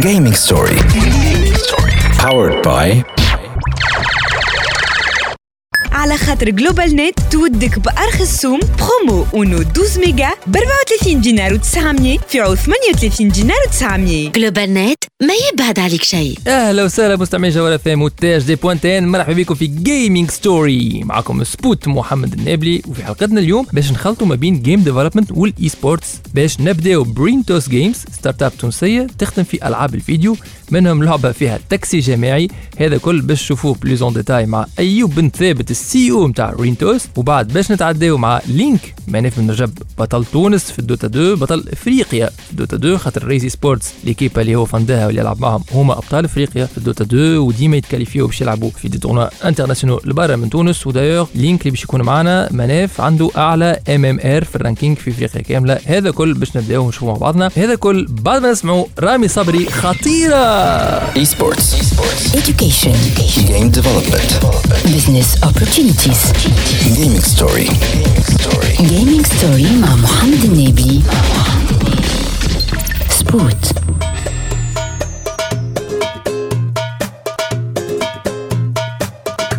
Gaming 0.00 0.34
Story. 0.34 0.76
Powered 2.18 2.62
by 2.62 3.04
على 5.98 6.16
خاطر 6.16 6.50
Global 6.50 6.96
Net 6.96 7.20
تودك 7.30 7.78
بأرخص 7.78 8.40
سوم 8.40 8.60
برومو 8.60 9.26
اونو 9.34 9.56
12 9.60 10.00
ميجا 10.00 10.28
ب 10.46 10.56
34 10.56 11.20
دينار 11.20 11.58
و900 11.58 12.20
في 12.28 12.40
عوض 12.40 12.56
38 12.56 13.28
دينار 13.28 13.56
و900 13.56 14.32
Global 14.38 14.74
Net 14.74 15.04
ما 15.22 15.34
يبعد 15.52 15.78
عليك 15.78 16.02
شيء. 16.02 16.38
أهلا 16.46 16.84
وسهلا 16.84 17.16
مستمعي 17.16 17.50
جوهرة 17.50 17.72
اف 17.72 17.88
ام 17.88 18.02
و 18.02 18.12
tag 18.12 18.42
دي 18.44 18.54
بوانتين 18.54 19.08
مرحبا 19.08 19.32
بكم 19.32 19.54
في 19.54 19.66
Gaming 19.66 20.30
Story 20.30 21.02
معكم 21.04 21.44
سبوت 21.44 21.88
محمد 21.88 22.32
النابلي. 22.32 22.82
وفي 22.88 23.04
حلقتنا 23.04 23.40
اليوم 23.40 23.66
باش 23.72 23.90
نخلطوا 23.92 24.26
ما 24.26 24.34
بين 24.34 24.62
game 24.62 24.80
development 24.80 25.32
وال 25.32 25.68
esports 25.68 26.08
باش 26.34 26.60
نبداو 26.60 27.04
برينتوس 27.04 27.68
جيمز 27.68 28.04
ستارت 28.12 28.42
اب 28.42 28.52
تونسية 28.58 29.06
تخدم 29.18 29.44
في 29.44 29.68
ألعاب 29.68 29.94
الفيديو. 29.94 30.36
منهم 30.70 31.04
لعبة 31.04 31.32
فيها 31.32 31.58
تاكسي 31.70 31.98
جماعي 31.98 32.48
هذا 32.76 32.98
كل 32.98 33.20
باش 33.20 33.42
تشوفوه 33.42 33.74
بليزون 33.74 34.12
ديتاي 34.12 34.46
مع 34.46 34.66
أيوب 34.78 35.14
بن 35.14 35.30
ثابت 35.30 35.70
السي 35.70 36.10
أو 36.10 36.28
نتاع 36.28 36.54
رينتوس 36.60 37.08
وبعد 37.16 37.48
باش 37.48 37.72
نتعداو 37.72 38.16
مع 38.16 38.40
لينك 38.46 38.94
مانيف 39.08 39.38
من 39.38 39.50
رجب 39.50 39.70
بطل 39.98 40.24
تونس 40.24 40.70
في 40.70 40.78
الدوتا 40.78 41.06
2 41.06 41.34
بطل 41.34 41.64
إفريقيا 41.72 42.26
في 42.26 42.50
الدوتا 42.50 42.76
2 42.76 42.98
خاطر 42.98 43.24
ريزي 43.24 43.48
سبورتس 43.48 43.92
ليكيبا 44.04 44.40
اللي 44.40 44.54
هو 44.54 44.64
فنداها 44.64 45.06
واللي 45.06 45.20
يلعب 45.20 45.40
معهم 45.40 45.64
هما 45.72 45.92
أبطال 45.92 46.24
إفريقيا 46.24 46.66
في 46.66 46.78
الدوتا 46.78 47.04
2 47.04 47.36
وديما 47.36 47.76
يتكاليفيو 47.76 48.26
باش 48.26 48.40
يلعبوا 48.40 48.70
في 48.70 48.88
دي 48.88 48.98
تورنوا 48.98 49.48
انترناسيونال 49.48 49.98
لبرا 50.04 50.36
من 50.36 50.50
تونس 50.50 50.86
ودايوغ 50.86 51.26
لينك 51.34 51.60
اللي 51.60 51.70
باش 51.70 51.82
يكون 51.84 52.02
معنا 52.02 52.48
مناف 52.52 53.00
عنده 53.00 53.30
أعلى 53.36 53.80
إم 53.88 54.04
إم 54.04 54.20
إر 54.24 54.44
في 54.44 54.56
الرانكينج 54.56 54.96
في 54.96 55.10
إفريقيا 55.10 55.42
كاملة. 55.42 55.78
هذا 55.86 56.10
كل 56.10 56.34
باش 56.34 56.56
نبداو 56.56 56.88
نشوفوا 56.88 57.12
مع 57.12 57.18
بعضنا. 57.18 57.50
هذا 57.56 57.74
كل 57.74 58.06
بعد 58.08 58.42
ما 58.42 58.50
نسمعوا 58.52 58.86
رامي 58.98 59.28
صبري 59.28 59.66
خطيرة. 59.66 60.57
Esports. 60.62 61.68
education 62.34 62.92
Game 63.46 63.70
development. 63.70 64.28
business 64.92 65.40
opportunities 65.48 66.32
Gaming 66.98 67.22
Story. 67.22 67.68
gaming 68.90 69.24
story 69.24 69.70
مع 69.82 69.94
محمد 69.94 70.44
النبي 70.44 71.02
سبوت 73.10 73.72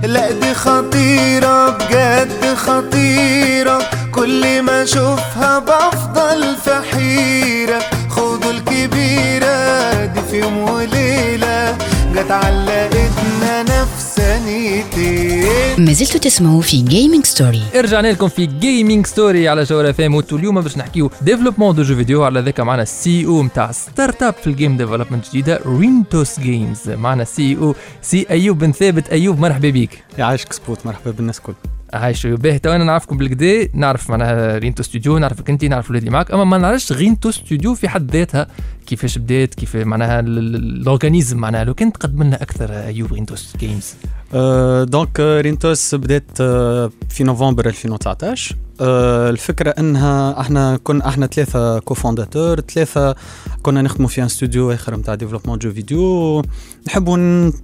لا 0.03 0.31
دي 0.31 0.53
خطيرة 0.53 1.69
بجد 1.69 2.53
خطيرة 2.55 3.79
كل 4.11 4.61
ما 4.61 4.83
اشوفها 4.83 5.59
بفضل 5.59 6.55
في 6.63 6.81
حيرة 6.91 7.48
وليلة 12.19 12.23
جت 12.23 12.31
علقتنا 12.31 13.63
نفسانيتين 13.63 15.45
ما 15.85 15.93
زلتوا 15.93 16.19
تسمعوا 16.19 16.61
في 16.61 16.81
جيمنج 16.81 17.25
ستوري 17.25 17.61
رجعنا 17.75 18.07
لكم 18.07 18.27
في 18.27 18.45
Gaming 18.45 19.05
Story 19.07 19.47
على 19.49 19.63
جوهرة 19.63 19.85
اف 19.85 20.01
ام 20.01 20.19
اليوم 20.31 20.61
باش 20.61 20.77
نحكيو 20.77 21.11
développement 21.21 21.75
de 21.75 21.83
jeux 21.83 21.95
vidéo 21.95 22.23
على 22.23 22.39
ذاك 22.39 22.59
معنا 22.59 22.81
ال 22.81 23.25
CEO 23.25 23.43
نتاع 23.43 23.71
startup 23.71 24.33
في 24.33 24.47
ال 24.47 24.53
game 24.53 24.77
development 24.77 25.29
جديده 25.29 25.59
Rentos 25.65 26.39
Games 26.39 26.89
معنا 26.89 27.23
CEO 27.23 27.75
سي 28.01 28.25
ايوب 28.29 28.59
بن 28.59 28.71
ثابت 28.71 29.09
ايوب 29.09 29.39
مرحبا 29.39 29.69
بك 29.69 30.03
يعيشك 30.17 30.53
سبوت. 30.53 30.85
مرحبا 30.85 31.11
بالناس 31.11 31.37
الكل 31.37 31.53
عايش 31.93 32.27
باهي 32.27 32.59
تو 32.59 32.71
أنا 32.71 32.83
نعرفكم 32.83 33.17
بالكدا 33.17 33.69
نعرف 33.73 34.09
معناها 34.09 34.57
Rento 34.57 34.83
Studio 34.83 35.17
نعرفك 35.17 35.49
انت 35.49 35.65
نعرف 35.65 35.85
الولاد 35.85 36.01
اللي 36.01 36.11
معك 36.13 36.31
أما 36.31 36.43
ما 36.43 36.57
نعرفش 36.57 36.91
Rento 36.91 37.31
Studio 37.31 37.75
في 37.75 37.89
حد 37.89 38.11
ذاتها 38.11 38.47
كيفاش 38.87 39.17
بدات 39.17 39.55
كيف 39.55 39.75
معناها 39.75 40.19
ال 40.19 40.31
organisme 40.31 41.37
معناها. 41.37 41.63
لو 41.63 41.73
كان 41.73 41.93
تقدم 41.93 42.23
لنا 42.23 42.41
أكثر 42.41 42.73
أيوب 42.73 43.13
رينتوس 43.13 43.57
جيمز 43.59 43.93
donc 44.83 45.19
رينتوس 45.19 45.95
بدات 45.95 46.37
في 47.09 47.23
نوفمبر 47.23 47.65
2019 47.65 48.55
آه 48.81 49.29
الفكرة 49.29 49.69
أنها 49.69 50.39
أحنا 50.41 50.79
كنا 50.83 51.07
أحنا 51.07 51.27
ثلاثة 51.27 51.79
cofondateurs 51.79 52.59
ثلاثة 52.61 53.15
كنا 53.61 53.81
نخدموا 53.81 54.09
في 54.09 54.21
un 54.21 54.25
studio 54.25 54.71
آخر 54.71 54.95
نتاع 54.95 55.15
développement 55.15 55.59
jeux 55.59 55.71
vidéo. 55.71 56.41
نحبوا 56.87 57.17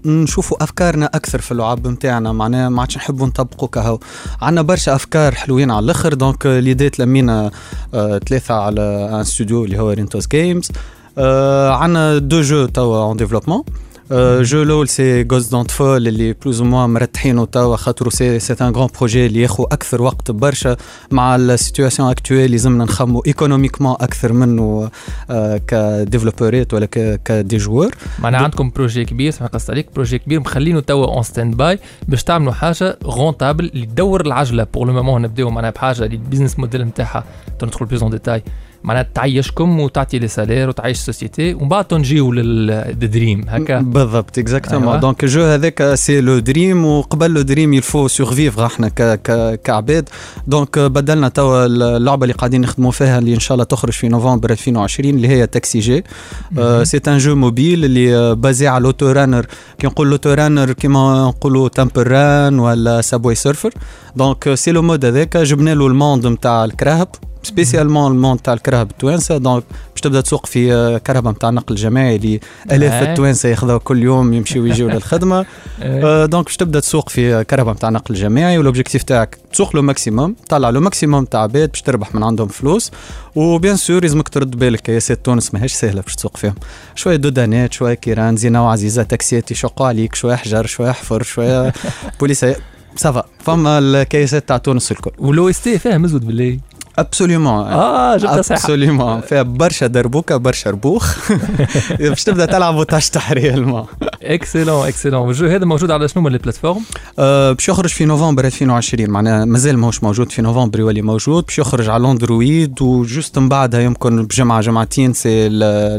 نشوفوا 0.05 0.63
أفكارنا 0.63 1.05
أكثر 1.05 1.41
في 1.41 1.51
اللعب 1.51 1.87
نتاعنا 1.87 2.31
معناها 2.31 2.69
ما 2.69 2.81
عادش 2.81 2.97
نحبوا 2.97 3.27
نطبقوا 3.27 3.67
كهو. 3.67 3.99
عندنا 4.41 4.61
برشا 4.61 4.95
أفكار 4.95 5.35
حلوين 5.35 5.71
على 5.71 5.83
الأخر 5.83 6.13
donc 6.13 6.45
l'idée 6.45 6.89
تلمينا 6.89 7.51
ثلاثة 8.27 8.53
على 8.53 9.09
un 9.11 9.19
studio 9.19 9.65
اللي 9.65 9.79
هو 9.79 9.89
رينتوس 9.91 10.27
جيمز 10.27 10.71
آه 11.17 11.71
عندنا 11.71 12.17
deux 12.17 12.41
jeux 12.41 12.65
توا 12.65 13.03
en 13.03 13.17
développement 13.17 13.63
Euh, 13.65 13.94
jeu 14.11 14.63
الأول 14.63 14.87
c'est 14.87 15.23
Just 15.23 15.47
Don't 15.47 15.71
Fall 15.71 16.07
اللي 16.07 16.33
plus 16.33 16.61
ou 16.61 16.67
moins 16.67 16.89
مرتحينه 16.89 17.45
توا 17.45 17.75
خاطر 17.75 18.09
c'est 18.09 18.39
c'est 18.39 18.53
un 18.61 18.75
grand 18.75 18.89
projet 18.99 19.25
اللي 19.25 19.41
ياخذ 19.41 19.63
أكثر 19.63 20.01
وقت 20.01 20.31
برشا 20.31 20.75
مع 21.11 21.35
ال 21.35 21.43
situation 21.43 22.09
actuelle 22.09 22.51
لازمنا 22.51 22.83
نخمو 22.83 23.23
économiquement 23.27 23.95
أكثر 23.99 24.33
منه 24.33 24.89
ك 25.67 25.75
développeurات 25.75 26.73
ولا 26.73 26.85
ك 27.25 27.33
des 27.33 27.57
joueurs 27.57 27.91
معناها 28.19 28.41
عندكم 28.41 28.69
projet 28.75 29.05
كبير 29.05 29.31
سامح 29.31 29.49
قصت 29.49 29.69
عليك 29.69 29.87
projet 29.95 30.19
كبير 30.19 30.39
مخلينه 30.39 30.79
توا 30.79 31.05
en 31.05 31.23
stand-by 31.23 31.79
باش 32.07 32.23
تعملوا 32.23 32.53
حاجة 32.53 32.97
rentable 33.03 33.65
اللي 33.65 33.85
تدور 33.85 34.21
العجله 34.21 34.67
pour 34.73 34.87
le 34.87 34.93
moment 34.93 35.21
نبداو 35.21 35.49
معناها 35.49 35.71
بحاجه 35.71 36.05
اللي 36.05 36.15
ال 36.15 36.20
business 36.20 36.59
model 36.59 36.81
نتاعها 36.81 37.23
تندخل 37.59 37.85
plus 37.85 38.01
en 38.01 38.11
détail 38.11 38.43
معناها 38.85 39.07
تعيشكم 39.13 39.79
وتعطي 39.79 40.19
les 40.19 40.27
salaires 40.27 40.69
وتعيش 40.69 40.97
ال 40.97 41.04
société 41.04 41.53
ومن 41.53 41.69
بعد 41.69 41.85
تنجيو 41.85 42.31
لل 42.31 42.64
dream 42.64 43.45
هكا. 43.47 43.79
بالضبط 43.79 44.37
exactement 44.37 44.87
أيوة. 44.87 44.99
donc 44.99 45.23
ال 45.23 45.28
jeu 45.28 45.41
هذاك 45.41 45.93
c'est 45.93 46.21
le 46.21 46.39
dream 46.39 46.85
وقبل 46.85 47.31
le 47.31 47.41
dream 47.41 47.73
il 47.73 47.84
faut 47.84 48.07
survivre 48.07 48.65
إحنا 48.65 48.87
ك 48.87 49.01
ك 49.01 49.59
كعباد. 49.63 50.09
donc 50.47 50.79
بدلنا 50.79 51.29
توا 51.29 51.65
اللعبة 51.65 52.23
اللي 52.23 52.33
قاعدين 52.33 52.61
نخدموا 52.61 52.91
فيها 52.91 53.19
اللي 53.19 53.33
إن 53.33 53.39
شاء 53.39 53.55
الله 53.55 53.65
تخرج 53.65 53.93
في 53.93 54.07
نوفمبر 54.07 54.51
2020 54.51 55.09
اللي 55.09 55.27
هي 55.27 55.47
تاكسي 55.47 55.79
جي 55.79 56.03
c'est 56.83 57.01
un 57.07 57.17
jeu 57.17 57.35
mobile 57.35 57.85
اللي 57.85 58.35
basé 58.35 58.67
على 58.67 58.83
l'auto-runner 58.83 59.45
كي 59.79 59.87
نقول 59.87 60.09
l'auto-runner 60.09 60.71
كيما 60.71 61.27
نقولوا 61.27 61.69
Temple 61.69 62.07
Run 62.07 62.59
ولا 62.59 63.01
Subway 63.01 63.35
Surfers 63.35 63.73
donc 64.15 64.53
c'est 64.53 64.71
le 64.71 64.81
mode 64.81 65.05
هذاك. 65.05 65.37
جبنا 65.37 65.75
له 65.75 65.87
ال 65.87 65.94
monde 65.94 66.27
نتاع 66.27 66.65
الكراهب. 66.65 67.07
spécialement 67.45 68.11
ال 68.11 68.16
monde 68.16 68.39
تاع 68.39 68.53
الكراهب 68.53 68.91
التوانسه 68.91 69.37
donc 69.37 69.63
باش 69.91 70.01
تبدا 70.01 70.21
تسوق 70.21 70.45
في 70.45 70.99
كرهبه 71.07 71.31
نتاع 71.31 71.49
النقل 71.49 71.75
الجماعي 71.75 72.15
اللي 72.15 72.39
الاف. 72.71 73.03
التوانسه 73.09 73.49
ياخذوها 73.49 73.77
كل 73.77 74.03
يوم 74.03 74.33
يمشيوا 74.33 74.63
ويجيوا 74.63 74.91
للخدمه 74.91 75.45
donc 76.25 76.45
باش 76.45 76.57
تبدا 76.57 76.79
تسوق 76.79 77.09
في 77.09 77.43
كرهبه 77.43 77.71
نتاع 77.71 77.89
نقل 77.89 78.15
جماعي 78.15 78.57
وال 78.57 78.66
objectif 78.66 79.03
تاعك 79.03 79.37
تسوق 79.53 79.75
le 79.75 79.81
maximum 79.81 80.35
طلع 80.49 80.69
le 80.69 80.81
maximum 80.81 81.25
تاع 81.25 81.41
عباد 81.41 81.69
باش 81.69 81.81
تربح 81.81 82.15
من 82.15 82.23
عندهم 82.23 82.47
فلوس 82.47 82.91
و 83.35 83.43
bien 83.43 83.75
sûr 83.75 84.01
لازمك 84.01 84.29
ترد 84.29 84.59
بالك 84.59 84.79
كياسات 84.81 85.25
تونس 85.25 85.53
ماهيش 85.53 85.73
سهله 85.73 86.01
باش 86.01 86.15
تسوق 86.15 86.37
فيهم 86.37 86.55
شوية 86.95 87.15
دودانات 87.15 87.73
شوية 87.73 87.93
كيران 87.93 88.37
زينه 88.37 88.65
وعزيزه 88.65 89.03
تاكسيات 89.03 89.51
يشقوا 89.51 89.87
عليك 89.87 90.15
شوية 90.15 90.35
حجر 90.35 90.65
شوية 90.65 90.91
حفر 90.91 91.23
شوية 91.23 91.73
بوليسيه 92.19 92.57
ça 92.95 93.09
va 93.09 93.23
فما 93.39 93.79
الكياسات 93.79 94.47
تاع 94.47 94.57
تونس 94.57 94.91
الكل 94.91 95.11
و 95.19 95.49
l'OST 95.49 95.79
فيها 95.79 95.97
مزود 95.97 96.25
بالله 96.27 96.59
absolument 96.99 97.67
آه 97.67 98.17
جبتها 98.17 98.41
صحيحه 98.41 98.61
absolument 98.63 99.21
فيها 99.21 99.41
برشا 99.41 99.87
دربوكة 99.87 100.37
برشا 100.37 100.69
ربوخ. 100.69 101.31
باش 101.99 102.23
تبدأ 102.23 102.45
تلعب 102.45 102.75
وتاش 102.75 103.11
réellement 103.31 103.85
excellent 104.23 104.87
excellent 104.87 105.29
ال 105.29 105.34
jeu 105.34 105.47
هذا 105.47 105.65
موجود 105.65 105.91
على 105.91 106.07
شنو 106.07 106.23
من 106.23 106.33
ال 106.33 106.37
plateformes 106.37 106.81
أه 107.19 107.51
باش 107.51 107.69
يخرج 107.69 107.89
في 107.89 108.05
نوفمبر 108.05 108.45
2020 108.45 109.09
معناها 109.09 109.45
مازال 109.45 109.77
ماهوش 109.77 110.03
موجود 110.03 110.31
في 110.31 110.41
نوفمبر 110.41 110.79
يولي 110.79 111.01
موجود. 111.01 111.43
باش 111.45 111.59
يخرج 111.59 111.89
على 111.89 112.01
الاندرويد 112.03 112.81
و 112.81 112.91
juste 112.91 113.39
من 113.39 113.49
بعدها 113.49 113.79
يمكن 113.81 114.25
بجمعة 114.25 114.61
جمعتين 114.61 115.13
سي 115.13 115.45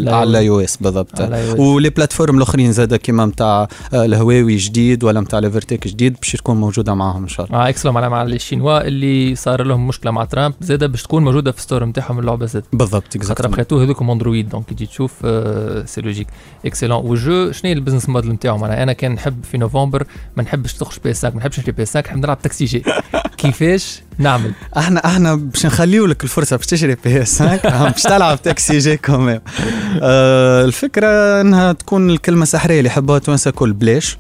على 0.09 0.49
أو 0.49 0.61
اس 0.61 0.77
بالضبط. 0.77 1.21
و 1.59 1.67
les 1.67 1.91
plateformes 1.91 2.37
الأخرين 2.37 2.73
زاد 2.73 2.95
كيما 2.95 3.27
نتاع 3.27 3.69
الهواوي 3.95 4.57
جديد 4.57 5.05
ولا 5.05 5.21
نتاع 5.21 5.39
ليفرتيك 5.39 5.89
جديد 5.89 6.17
باش 6.21 6.33
تكون 6.33 6.57
موجودة 6.57 6.95
معاهم 6.95 7.23
إن 7.23 7.29
شاء 7.29 7.47
الله. 7.47 7.59
آه 7.59 7.69
excellent 7.69 7.95
معناها 7.95 8.09
مع 8.11 8.23
الشينوا 8.23 8.87
اللي 8.87 9.35
صار 9.35 9.63
لهم 9.63 9.87
مشكلة 9.89 10.11
مع 10.11 10.25
ترامب 10.25 10.55
زاد 10.61 10.85
باش 10.91 11.03
تكون 11.03 11.25
موجودة 11.25 11.53
في 11.53 11.61
store 11.61 11.85
نتاعهم 11.85 12.19
اللعبة 12.19 12.47
زاد 12.47 12.65
بالضبط 12.73 13.25
خاطر 13.25 13.49
après 13.49 13.67
tout 13.67 13.81
هذوكم 13.81 14.11
اندرويد 14.11 14.49
donc 14.49 14.65
تجي 14.69 14.87
تشوف 14.87 15.13
آه، 15.25 15.85
c'est 15.85 16.01
logique 16.01 16.27
excellent 16.67 17.05
وال 17.05 17.24
jeu 17.24 17.53
شنو 17.53 17.69
هي 17.69 17.73
ال 17.73 17.77
business 17.77 18.09
model 18.09 18.33
نتاعو 18.33 18.59
معناها 18.59 18.83
أنا 18.83 18.93
كان 18.93 19.13
نحب 19.13 19.45
في 19.45 19.59
نوفمبر 19.59 20.07
ما 20.37 20.43
نحبش 20.43 20.75
تخرج 20.75 20.99
PS 21.05 21.23
5 21.23 21.35
ما 21.35 21.41
نحبش 21.41 21.59
نشري 21.59 21.73
PS 21.73 21.97
5 21.97 22.09
نحب 22.09 22.19
نلعب 22.19 22.43
تاكسي 22.43 22.65
جي. 22.65 22.83
كيفاش؟ 23.39 24.03
نعمل. 24.19 24.53
أحنا 24.77 25.07
أحنا 25.07 25.35
باش 25.35 25.67
نخليو 25.67 26.07
لك 26.07 26.25
الفرصة 26.25 26.57
باش 26.57 26.67
تشري 26.67 26.97
PS 27.05 27.43
5 27.43 27.89
باش 27.91 28.03
تلعب 28.03 28.43
تاكسي 28.43 28.79
جي 28.79 28.97
quand 28.97 29.21
même 29.21 29.41
آه 30.03 30.65
الفكرة 30.65 31.41
إنها 31.41 31.73
تكون 31.73 32.11
الكلمة 32.11 32.45
سحرية 32.45 32.79
اللي 32.79 32.89
يحبوها 32.89 33.19
توانسه 33.19 33.51
كل 33.51 33.73
بلاش. 33.73 34.19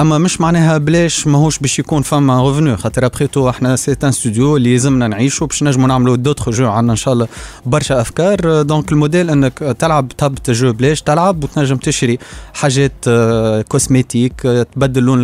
أما 0.00 0.18
مش 0.18 0.40
معناها 0.40 0.78
بلاش 0.78 1.26
ماهوش 1.26 1.58
باش 1.58 1.78
يكون 1.78 2.02
فما 2.02 2.48
revenus 2.48 2.76
خاطر 2.76 3.06
après 3.06 3.26
tout 3.26 3.48
إحنا 3.50 3.76
c'est 3.76 3.96
un 4.04 4.12
studio 4.12 4.56
اللي 4.56 4.72
يلزمنا 4.72 5.08
نعيشوا 5.08 5.46
باش 5.46 5.62
نجموا 5.62 5.88
نعملوا 5.88 6.16
d'autres 6.16 6.50
jeux 6.50 6.68
عندنا 6.68 6.92
إن 6.92 6.96
شاء 6.96 7.14
الله 7.14 7.28
برشا 7.66 8.00
أفكار. 8.00 8.38
آه، 8.44 8.62
donc 8.62 8.92
ال 8.92 8.97
modèle 8.97 9.30
إنك 9.30 9.58
تلعب 9.78 10.08
تهبط 10.08 10.50
jeu 10.50 10.72
بلاش 10.72 11.02
تلعب 11.02 11.44
وتنجم 11.44 11.76
تشري 11.76 12.18
حاجات 12.54 12.92
آه 13.08 13.62
cosmétiques 13.62 14.46
آه 14.46 14.62
تبدل 14.62 15.02
لون 15.02 15.20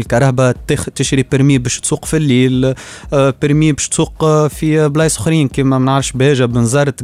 تخ- 0.68 0.88
تشري 0.94 1.22
permis 1.22 1.58
باش 1.58 1.80
تسوق 1.80 2.04
في 2.04 2.16
الليل 2.16 2.74
آه 3.12 3.34
permis 3.42 3.72
باش 3.72 3.88
تسوق 3.88 4.24
آه 4.24 4.48
في 4.48 4.88
بلايص 4.88 5.16
أخرين 5.18 5.48
كيما 5.48 5.78
ما 5.78 5.84
نعرفش 5.84 6.12
باجه 6.12 6.44
بنزرت 6.44 7.02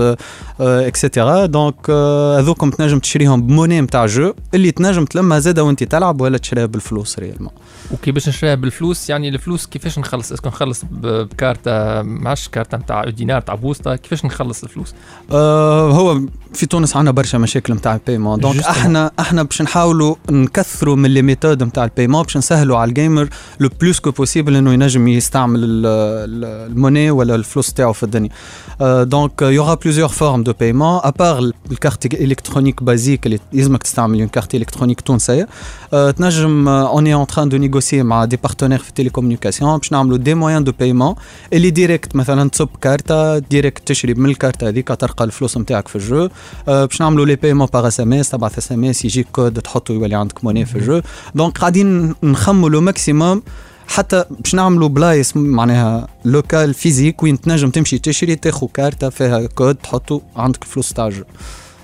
آه 0.00 0.16
آه 0.60 0.86
et 0.88 1.02
cetera 1.02 1.46
donc 1.46 1.74
آه، 1.90 2.38
هذوكم 2.40 2.70
تنجم 2.70 2.98
تشريهم 2.98 3.42
ب 3.46 3.50
monnaie 3.50 3.80
نتاع 3.80 4.06
jeu 4.06 4.32
اللي 4.54 4.70
تنجم 4.70 5.04
تلمها 5.04 5.38
زاده 5.38 5.64
وأنت 5.64 5.82
تلعب 5.94 6.20
ولا 6.20 6.38
تشريها 6.38 6.66
بالفلوس 6.66 7.18
réellement 7.18 7.52
وكي 7.90 8.10
باش 8.12 8.28
نشريها 8.28 8.54
بالفلوس 8.54 9.10
يعني 9.10 9.28
الفلوس 9.28 9.66
كيفاش 9.66 9.98
نخلص؟ 9.98 10.32
est-ce 10.32 10.43
que 10.43 10.48
نخلص 10.48 10.82
بكارتة 10.90 12.02
معش 12.02 12.48
كارتة 12.48 12.78
نتاع 12.78 13.04
دينار 13.04 13.40
تاع 13.40 13.54
بوسطة 13.54 13.96
كيفاش 13.96 14.24
نخلص 14.24 14.62
الفلوس؟ 14.62 14.94
آه 15.32 15.90
هو 15.90 16.20
في 16.54 16.66
تونس 16.66 16.96
عندنا 16.96 17.10
برشا 17.10 17.36
مشاكل 17.36 17.74
نتاع 17.74 17.94
ال 17.94 17.99
paiement 17.99 18.40
donc. 18.40 18.60
إحنا 18.62 19.10
إحنا 19.20 19.42
باش 19.42 19.62
نحاولوا 19.62 20.14
نكثروا 20.30 20.96
من 20.96 21.10
les 21.10 21.22
méthodes 21.22 21.62
نتاع 21.62 21.84
ال 21.84 21.88
paiement 21.88 22.22
باش 22.22 22.36
نسهلوا 22.36 22.78
على 22.78 22.88
ال 22.88 22.95
gamer 22.95 23.28
le 23.60 23.68
plus 23.80 24.00
que 24.00 24.10
possible 24.10 24.56
إنه 24.56 24.72
ينجم 24.72 25.08
يستعمل 25.08 25.64
ال- 25.64 25.86
ال- 25.86 26.70
ال 26.72 26.77
monnaie 26.77 27.10
ولا 27.10 27.34
الفلوس 27.34 27.72
تاعو 27.72 27.92
في 27.92 28.02
الدنيا. 28.02 28.30
دونك 29.02 29.42
يوغا 29.42 29.74
بليزيور 29.74 30.08
فورم 30.08 30.42
دو 30.42 30.52
بايمون 30.60 31.00
ابار 31.02 31.50
الكارت 31.70 32.14
الكترونيك 32.14 32.82
بازيك 32.82 33.26
اللي 33.26 33.38
يلزمك 33.52 33.82
تستعمل 33.82 34.18
une 34.18 34.28
carte 34.28 34.54
électronique 34.54 35.00
تونسيه 35.00 35.48
آه، 35.92 36.10
تنجم 36.10 36.68
on 36.68 37.06
est 37.06 37.14
en 37.14 37.26
train 37.26 37.48
de 37.48 37.56
négocier 37.74 38.02
مع 38.02 38.24
des 38.24 38.36
partenaires 38.36 38.78
في 38.78 38.88
ال 38.88 38.93
télécommunication 38.93 39.78
باش 39.78 39.92
نعملوا 39.92 40.16
des 40.16 40.34
moyens 40.34 40.64
de 40.64 40.72
paiement 40.72 41.14
اللي 41.52 41.70
direct 41.70 42.16
مثلا 42.16 42.50
تصب 42.50 42.68
كارتة 42.80 43.38
direct 43.38 43.88
تشري 43.88 44.14
من 44.14 44.30
الكارتة 44.30 44.68
هذيك 44.68 44.88
تلقى 44.88 45.24
الفلوس 45.24 45.58
نتاعك 45.58 45.88
في 45.88 45.96
ال 45.96 46.02
jeu. 46.02 46.28
آه، 46.68 46.84
باش 46.84 47.00
نعملوا 47.00 47.26
les 47.26 47.36
paiements 47.36 47.68
par 47.72 47.86
SMS 47.86 48.30
تبعث 48.30 48.58
اس 48.58 48.72
ام 48.72 48.84
اس 48.84 49.04
يجيك 49.04 49.26
كود 49.32 49.60
تحطه 49.60 49.92
يولي 49.92 50.14
عندك 50.14 50.44
monnaie 50.44 50.64
في 50.64 50.78
ال 50.78 50.82
jeu. 50.82 51.00
donc 51.34 51.58
قاعدين 51.58 52.14
نخموا 52.22 52.70
le 52.70 52.80
maximum 52.80 53.42
حتى 53.88 54.24
باش 54.30 54.54
نعملوا 54.54 54.88
بلايص 54.88 55.36
معناها 55.36 56.08
local 56.24 56.74
physique 56.74 57.22
وين 57.22 57.40
تنجم 57.40 57.70
تمشي 57.70 57.98
تشري 57.98 58.36
تاخذ 58.36 58.66
كارتة 58.74 59.08
فيها 59.08 59.46
كود 59.46 59.74
تحطه 59.74 60.22
عندك 60.36 60.62
الفلوس 60.62 60.92
تاع 60.92 61.06
ال 61.06 61.10
jeu. 61.10 61.24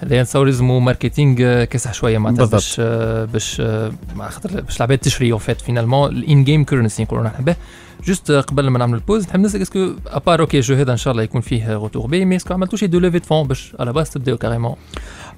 هذا 0.02 0.22
نتصور 0.22 0.48
يلزمو 0.48 0.80
marketing 0.80 1.36
آه، 1.40 1.64
كاسح 1.64 1.94
شوية 1.94 2.18
معناتها. 2.18 2.46
باش 2.46 2.76
آه، 2.80 3.24
باش 3.24 3.60
آه، 3.60 3.92
خاطر 4.18 4.60
باش 4.60 4.76
العباد 4.76 4.98
تشري 4.98 5.32
en 5.32 5.40
fait 5.40 5.60
finalement 5.60 6.10
ال 6.10 6.44
in-game 6.44 6.64
currency 6.64 7.02
نقولوا 7.02 7.24
نحن 7.24 7.44
به 7.44 7.56
juste 8.06 8.30
آه، 8.30 8.40
قبل 8.40 8.68
ما 8.68 8.78
نعمل 8.78 8.94
ال 8.94 8.99
pause 8.99 9.26
نحب 9.26 9.40
نسألك 9.40 9.62
est-ce 9.62 9.82
que 9.82 9.92
à 10.06 10.13
part 10.13 10.40
que 10.40 10.60
jeu 10.60 10.74
هذا 10.74 10.92
إن 10.92 10.96
شاء 10.96 11.12
الله 11.12 11.22
يكون 11.22 11.40
فيه 11.40 11.74
retour 11.74 12.06
بي 12.06 12.24
mais 12.24 12.36
est-ce 12.36 12.48
que 12.48 12.54
عملتوا 12.54 12.78
شي 12.78 12.86
de 12.86 12.98
levée 12.98 13.20
de 13.20 13.28
fonds 13.28 13.48
باش 13.48 13.72
على 13.80 13.92
باس 13.92 14.10
تبداو 14.10 14.36
carrément 14.36 14.74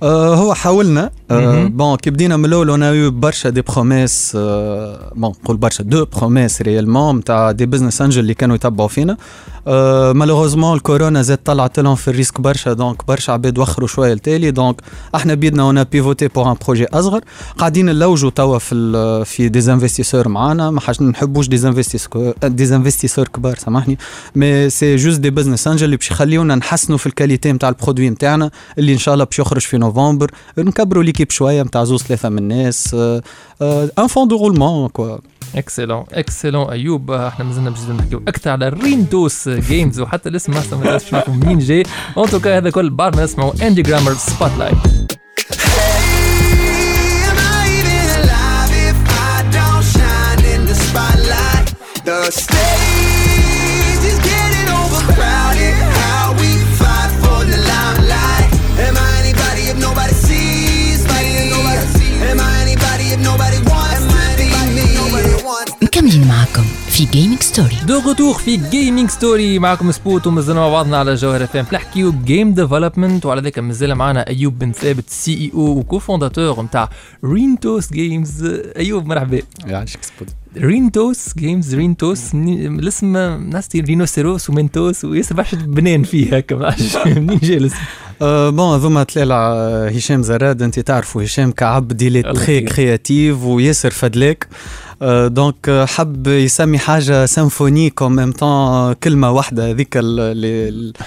آه 0.02 0.34
هو 0.34 0.54
حاولنا. 0.54 1.10
آه. 1.30 1.64
bon 1.64 1.96
كي 1.96 2.10
بدينا 2.10 2.36
من 2.36 2.44
الأول 2.44 2.68
on 2.70 2.82
a 2.82 2.92
eu 2.92 3.10
برشا 3.10 3.48
des 3.50 3.62
promesses 3.62 4.32
آه 4.36 5.12
bon 5.16 5.30
نقول 5.44 5.56
برشا 5.56 5.84
de 5.84 6.04
promesses 6.04 6.62
réellement 6.62 7.16
نتاع 7.16 7.50
des 7.52 7.66
business 7.66 8.02
angels 8.02 8.20
اللي 8.20 8.34
كانوا 8.34 8.56
يتبعوا 8.56 8.88
فينا. 8.88 9.16
آه 9.68 10.12
malheureusement 10.12 10.76
الكورونا 10.76 11.22
زاد 11.22 11.38
طلعت 11.44 11.80
لهم 11.80 11.94
في 11.94 12.08
ال 12.08 12.13
risque 12.13 12.40
برشا 12.40 12.72
donc 12.72 13.06
برشا 13.06 13.32
عباد 13.32 13.58
وخروا 13.58 13.88
شوية 13.88 14.12
التالي 14.12 14.50
donc 14.50 14.80
إحنا 15.14 15.34
بيدنا 15.34 15.62
on 15.62 15.84
a 15.84 15.91
pivoté 15.91 16.28
pour 16.28 16.50
un 16.50 16.56
projet 16.66 16.86
أصغر. 16.86 17.20
قاعدين 17.58 17.86
نلوجوا 17.86 18.30
توا 18.30 18.58
في 18.58 19.24
في 19.24 19.48
des 19.48 19.72
investisseurs 19.72 20.28
معانا 20.28 20.70
ما 20.70 20.80
حاش 20.80 21.02
نحبوش 21.02 21.48
des 21.48 21.69
investisseurs 21.69 22.32
des 22.52 22.76
investisseurs 22.76 23.28
كبار 23.28 23.58
سامحني. 23.58 23.99
mais 24.34 24.70
c'est 24.70 24.96
juste 24.96 25.20
des 25.20 25.30
business 25.30 25.69
angels 25.69 25.84
اللي 25.84 25.96
باش 25.96 26.10
يخليونا 26.10 26.54
نحسنوا 26.54 26.99
في 26.99 27.06
ال 27.06 27.12
qualité 27.12 27.52
نتاع 27.52 27.69
ال 27.69 27.74
produit 27.74 28.10
نتاعنا 28.10 28.50
اللي 28.78 28.93
إن 28.93 28.99
شاء 28.99 29.14
الله 29.14 29.25
باش 29.25 29.38
يخرج 29.38 29.60
في 29.60 29.78
نوفمبر. 29.78 30.31
نكبروا 30.58 31.02
l'équipe 31.02 31.30
شوية 31.31 31.62
نتاع 31.62 31.84
زوز 31.84 32.02
ثلاثة 32.02 32.28
من 32.28 32.38
الناس. 32.38 32.96
un 33.62 34.06
fonds 34.08 34.28
de 34.28 34.36
roulement 34.36 34.88
quoi 34.88 35.19
excellent 35.54 36.04
excellent 36.12 36.70
ايوب 36.70 37.10
إحنا 37.10 37.44
مازلنا 37.44 37.70
باش 37.70 37.81
نحكيو 37.81 38.22
أكثر 38.28 38.50
على 38.50 38.69
ريندوس 38.69 39.48
جيمز 39.48 40.00
وحتى 40.00 40.28
الاسم 40.28 40.52
ما 40.52 40.84
نعرفش 40.84 41.14
منين 41.28 41.58
جاي. 41.58 41.82
en 42.16 42.28
tout 42.28 42.46
cas 42.46 42.58
هذا 42.58 42.70
كل 42.70 42.90
بعد 42.90 43.16
ما 43.16 43.25
نسمعوا 43.25 43.52
Andy 43.66 43.82
Grammer 43.82 44.14
Spotlight 44.14 45.21
The 52.22 52.30
stage 52.30 54.04
is 54.10 54.19
getting 54.30 54.69
overcrowded. 54.80 55.74
How 56.00 56.24
we 56.40 56.50
fight 56.80 57.12
for 57.22 57.40
the 57.50 57.58
limelight? 57.70 58.48
Am 58.86 58.94
I 59.06 59.08
anybody 59.22 59.62
if 59.72 59.76
nobody 59.86 60.14
sees 60.26 61.00
me? 61.10 61.22
Am 62.30 62.38
I 62.48 62.52
anybody 62.66 63.06
if 63.14 63.20
nobody 63.30 63.58
wants 63.70 64.04
to 64.12 64.22
be 64.38 64.48
me? 64.76 64.86
مكملين 65.82 66.28
معكم 66.28 66.64
في 66.88 67.04
Gaming 67.04 67.40
Story 67.40 67.76
de 67.86 67.98
retour 67.98 68.34
في 68.34 68.56
Gaming 68.56 69.10
Story 69.10 69.58
معكم 69.58 69.92
سبوت 69.92 70.26
ومازلنا 70.26 70.60
مع 70.60 70.69
بعضنا 70.69 70.96
على 70.98 71.14
جوهر 71.14 71.44
اف 71.44 71.56
ام 71.56 71.66
نحكيو 71.72 72.12
game 72.24 72.54
development 72.54 73.26
وعلى 73.26 73.40
ذاك 73.40 73.58
مازال 73.58 73.94
معنا 73.94 74.28
ايوب 74.28 74.58
بن 74.58 74.72
ثابت 74.72 75.10
CEO 75.10 75.34
و 75.34 75.50
co-fondateur 75.54 76.62
نتاع 76.62 76.90
رينتوس 77.24 77.92
جيمز 77.92 78.44
ايوب 78.76 79.06
مرحبا 79.06 79.42
يعيشك 79.66 80.02
سبوت 80.02 80.28
رينتوس 80.56 81.34
جيمز 81.38 81.75
رينتوس 81.75 82.34
الاسم 82.34 83.16
ناس 83.50 83.69
rhinocéros 83.76 84.50
ومنتوس 84.50 85.04
وياسر 85.04 85.34
برشا 85.34 85.56
بنان 85.56 86.02
فيه 86.02 86.37
هكا 86.37 86.56
ما 86.56 86.75
منين 87.06 87.38
جاي 87.43 87.56
الاسم 87.56 87.76
أه 88.22 88.50
بون 88.50 88.75
هذوما 88.75 89.04
تلالا 89.04 89.34
هشام 89.96 90.22
زراد 90.22 90.62
أنت 90.62 90.81
تعرفوا 90.81 91.22
هشام 91.22 91.52
كعبد 91.52 92.02
اللي 92.02 92.22
تخي. 92.22 92.60
كرياتيف 92.60 93.43
وياسر 93.43 93.90
فدلاك 93.90 94.49
دونك 95.26 95.69
آه، 95.69 95.84
حب 95.84 96.26
يسمي 96.26 96.78
حاجة 96.78 97.26
سيمفونيك 97.26 98.02
اون 98.02 98.16
ميم 98.16 98.32
طون 98.32 98.93
كلمة 98.93 99.31
واحدة 99.31 99.70
هذيك 99.70 99.88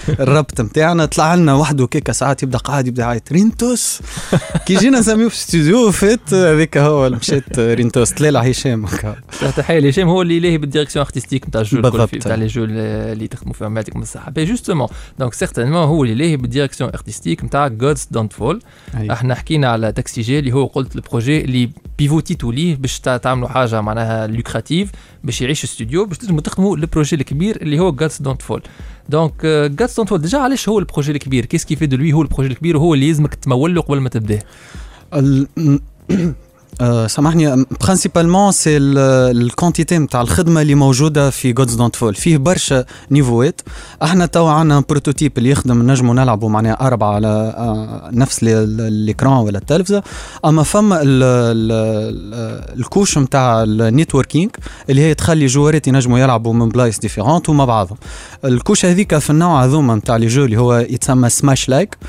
الربط 0.09 0.61
نتاعنا 0.61 1.05
طلع 1.05 1.35
لنا 1.35 1.53
وحده 1.53 1.87
كيكا 1.87 2.13
ساعات 2.13 2.43
يبدأ 2.43 2.57
قاعد 2.57 2.87
يبدأ 2.87 3.03
يعيط 3.03 3.31
رينتوس! 3.31 3.99
كي 4.65 4.75
جينا 4.75 4.99
نسميوه 4.99 5.29
في 5.29 5.35
الاستوديو 5.35 5.91
فات 5.91 6.33
هذيك 6.33 6.77
هو 6.77 7.09
مشيت 7.09 7.59
رينتوس. 7.59 8.13
تلالا 8.13 8.51
هشام. 8.51 8.85
تحية 9.39 9.79
لهشام 9.79 10.07
هو 10.09 10.21
اللي 10.21 10.39
لاهي 10.39 10.57
بالديريكسيون 10.57 11.05
أرتستيك 11.05 11.47
نتاع 11.47 11.61
الجو 11.61 11.77
الكل 11.87 11.97
نتاع 12.17 12.35
لي 12.35 12.47
جو 12.47 12.63
اللي 12.63 13.27
تخدموا 13.27 13.53
فيهم 13.53 13.75
يعطيكم 13.75 14.01
الصحة. 14.01 14.31
بي 14.31 14.45
جوستومون 14.45 14.87
donc 15.19 15.33
certainement 15.33 15.83
هو 15.83 16.03
اللي 16.03 16.15
لاهي 16.15 16.37
بال 16.37 16.47
direction 16.47 16.89
artistique 16.89 17.43
نتاع 17.43 17.67
Gods 17.67 18.07
Don't 18.11 18.33
Fall. 18.33 18.61
إحنا 19.11 19.35
حكينا 19.35 19.67
على 19.67 19.91
تاكسي 19.91 20.21
جي 20.21 20.39
اللي 20.39 20.51
هو 20.51 20.65
قلت 20.65 20.95
ال 20.95 21.02
projet 21.02 21.41
اللي 21.41 21.69
pivotيتوا 21.97 22.53
ليه 22.53 22.75
باش 22.75 22.99
تع- 22.99 23.17
تعملوا 23.17 23.47
حاجة 23.47 23.81
معناها 23.81 24.27
lucrative 24.27 24.91
باش 25.23 25.41
يعيش 25.41 25.63
استوديو 25.63 26.05
باش 26.05 26.17
تنجموا 26.17 26.41
تخدموا 26.41 26.77
ال 26.77 26.82
projet 26.82 27.15
الكبير 27.15 27.61
اللي 27.61 27.79
هو 27.79 27.91
Gods 27.91 28.21
Don't 28.21 28.41
Fall 28.41 28.61
donc 29.09 29.45
Gods 29.79 29.95
Don't 29.97 30.09
Fall 30.09 30.21
déjà 30.21 30.37
علاش 30.37 30.69
هو 30.69 30.79
ال 30.79 30.84
projet 30.84 31.11
الكبير؟ 31.11 31.45
qu'est-ce 31.45 31.65
qui 31.65 31.74
fait 31.74 31.85
de 31.85 31.97
lui 31.97 32.13
هو 32.13 32.21
ال 32.21 32.25
projet 32.25 32.51
الكبير؟ 32.51 32.77
وهو 32.77 32.93
اللي 32.93 33.07
لازمك 33.07 33.33
تمول 33.35 33.75
له 33.75 33.81
قبل 33.81 33.99
ما 33.99 34.09
تبداه 34.09 34.41
سامحني 37.07 37.65
principalement 37.81 38.51
c'est 38.51 38.77
ال 38.77 38.90
quantité 38.90 39.97
نتاع 39.97 40.21
الخدمة 40.21 40.61
اللي 40.61 40.75
موجودة 40.75 41.29
في 41.29 41.53
Gods 41.53 41.75
Don't 41.75 41.95
Fall 41.95 42.15
فيه 42.15 42.37
برشا 42.37 42.85
niveauات. 43.11 43.61
إحنا 44.03 44.25
توا 44.25 44.49
عندنا 44.51 44.83
prototype 44.89 45.37
اللي 45.37 45.49
يخدم 45.49 45.91
نجموا 45.91 46.13
نلعبوا 46.15 46.49
معناها 46.49 46.87
أربعة 46.87 47.13
على 47.15 47.27
آه، 47.27 48.09
نفس 48.13 48.43
ال- 48.43 48.49
ال- 48.49 48.81
ال 48.81 48.90
écran 48.90 49.37
ولا 49.37 49.57
التلفزة. 49.57 50.03
أما 50.45 50.63
فما 50.63 51.01
ال- 51.01 51.23
ال- 51.23 51.71
ال- 51.71 52.79
ال 52.79 52.84
couche 52.84 53.17
نتاع 53.17 53.63
ال 53.63 53.71
networking 53.71 54.51
اللي 54.89 55.01
هي 55.01 55.13
تخلي 55.13 55.45
joueurات 55.45 55.87
ينجموا 55.87 56.19
يلعبوا 56.19 56.53
من 56.53 56.69
بلايص 56.69 56.99
différentes 56.99 57.49
ومع 57.49 57.65
بعضهم. 57.65 57.97
ال 58.45 58.51
couche 58.51 58.85
هذيك 58.85 59.17
في 59.17 59.29
النوع 59.29 59.63
هذوما 59.65 59.95
نتاع 59.95 60.17
les 60.17 60.27
jeux 60.27 60.45
اللي 60.45 60.57
هو 60.57 60.75
يتسمى 60.77 61.29
Smash-like 61.29 61.97
آه، 62.03 62.07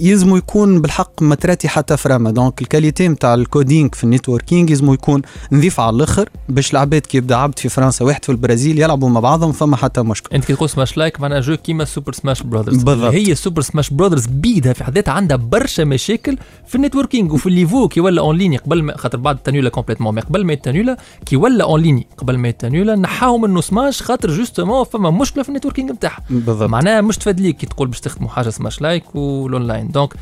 يلزموا 0.00 0.38
يكون 0.38 0.80
بالحق 0.80 1.22
متراتي 1.22 1.68
حتى 1.68 1.96
فرامه 1.96 2.30
donc 2.30 2.62
ال 2.62 2.68
qualité 2.68 3.08
نتاع 3.08 3.34
ال 3.34 3.42
coding 3.42 3.88
في 3.92 4.04
ال 4.04 4.10
networking 4.10 4.70
يلزموا 4.70 4.94
يكون 4.94 5.22
نظيف 5.52 5.80
على 5.80 5.96
الآخر 5.96 6.28
باش 6.48 6.72
العباد 6.72 7.00
كي 7.00 7.18
يبدأ 7.18 7.36
عبد 7.36 7.58
في 7.58 7.68
فرنسا 7.68 8.04
واحد 8.04 8.24
في 8.24 8.32
البرازيل 8.32 8.78
يلعبوا 8.78 9.08
مع 9.08 9.20
بعضهم 9.20 9.52
فما 9.52 9.76
حتى 9.76 10.02
مشكل. 10.02 10.34
انت 10.34 10.44
كي 10.44 10.54
تقول 10.54 10.70
سماش 10.70 10.96
لايك 10.96 11.20
معناها 11.20 11.40
جو 11.40 11.56
كيما 11.56 11.84
سوبر 11.84 12.12
سماش 12.12 12.42
براذرز 12.42 12.82
بالضبط. 12.82 13.12
هي 13.14 13.34
سوبر 13.34 13.62
سماش 13.62 13.90
براذرز 13.90 14.26
بيدها 14.26 14.72
في 14.72 14.84
حد 14.84 14.94
ذاتها 14.94 15.12
عندها 15.12 15.36
برشا 15.36 15.82
مشاكل 15.82 16.36
في 16.66 16.74
النتوركينج 16.74 17.32
وفي 17.32 17.46
الليفو 17.46 17.88
كي 17.88 18.00
ولا 18.00 18.20
اون 18.20 18.36
ليني 18.36 18.56
قبل 18.56 18.82
ما 18.82 18.96
خاطر 18.96 19.18
بعد 19.18 19.36
التانيولا 19.36 19.68
كومبليتمون 19.68 20.14
مي 20.14 20.20
قبل 20.20 20.44
ما 20.44 20.52
يتانيولا 20.52 20.96
كي 21.26 21.36
ولا 21.36 21.64
اون 21.64 21.80
ليني 21.80 22.06
قبل 22.18 22.38
ما 22.38 22.48
يتانيولا 22.48 22.96
نحاو 22.96 23.38
منه 23.38 23.60
سماش 23.60 24.02
خاطر 24.02 24.30
جوستومون 24.30 24.84
فما 24.84 25.10
مشكلة 25.10 25.42
في 25.42 25.48
النتوركينج 25.48 25.90
نتاعها 25.90 26.22
بالضبط. 26.30 26.70
معناها 26.70 27.00
مش 27.00 27.18
تفاد 27.18 27.40
ليك 27.40 27.56
كي 27.56 27.66
تقول 27.66 27.88
باش 27.88 28.00
تخدموا 28.00 28.28
حاجة 28.30 28.48
سماش 28.50 28.80
لايك 28.80 29.04
l'online. 29.48 29.88
Donc, 29.88 30.14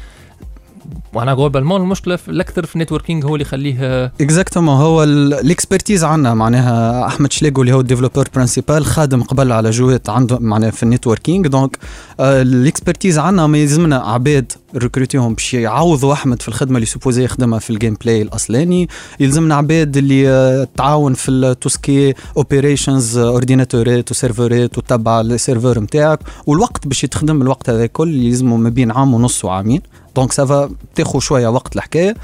donc 0.85 1.03
معناها 1.15 1.35
globalement 1.35 1.81
المشكلة 1.81 2.19
الأكثر 2.29 2.67
في 2.67 2.77
ال 2.77 2.81
networking 2.81 3.25
هو 3.25 3.35
اللي 3.35 3.43
يخليه 3.43 4.05
exactement 4.21 4.77
هو 4.77 5.03
ال 5.03 5.13
expertise 5.13 6.05
عندنا 6.05 6.35
معناها 6.35 7.07
أحمد 7.07 7.33
شليغو 7.33 7.63
اللي 7.63 7.73
هو 7.73 7.81
ال 7.81 7.85
développeur 7.85 8.29
principal 8.35 8.85
خادم 8.85 9.23
قبل 9.23 9.53
على 9.53 9.71
jeuات 9.71 10.09
عنده 10.11 10.39
معناها 10.39 10.71
في 10.71 10.83
ال 10.83 10.88
networking 10.88 11.47
donc 11.47 11.79
ال 12.21 12.31
expertise 12.31 13.19
عندنا 13.19 13.47
ما 13.47 13.59
يلزمنا 13.59 13.97
عباد 13.97 14.53
recrutيهم 14.77 15.35
باش 15.35 15.55
يعوضوا 15.55 16.13
أحمد 16.13 16.43
في 16.43 16.49
الخدمة 16.49 16.77
اللي 16.77 16.87
supposé 16.87 17.25
يخدمها 17.25 17.59
في 17.59 17.71
ال 17.71 17.97
gameplay 18.05 18.23
الأصلاني. 18.23 18.89
يلزمنا 19.21 19.55
عباد 19.55 19.97
اللي 19.97 20.29
آه، 20.31 20.69
تعاون 20.77 21.15
في 21.15 21.31
التوسكي 21.31 22.15
اوبريشنز 22.37 23.19
اورديناتورات 23.19 24.11
وسيرفرات 24.11 24.79
وتبع 24.79 25.21
ال 25.21 25.28
serveur 25.28 25.81
نتاعك 25.81 26.19
والوقت 26.47 26.87
باش 26.87 27.05
يتخدم 27.05 27.43
الوقت 27.43 27.71
هذا 27.71 27.85
الكل 27.85 28.15
يلزمه 28.15 28.57
ما 28.57 28.69
بين 28.69 28.91
عام 28.91 29.15
ونص 29.15 29.45
وعامين. 29.45 29.81
donc 30.17 30.33
ça 30.33 30.52
va 30.52 30.71
تاخذ 30.95 31.19
شوية 31.19 31.49
وقت 31.49 31.77
الحكاية 31.77 32.17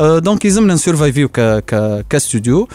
donc 0.00 0.44
يلزمنا 0.44 0.74
نsurviveيو 0.74 1.28
ك 1.28 1.40
ك 1.40 2.04
كاستوديو 2.10 2.68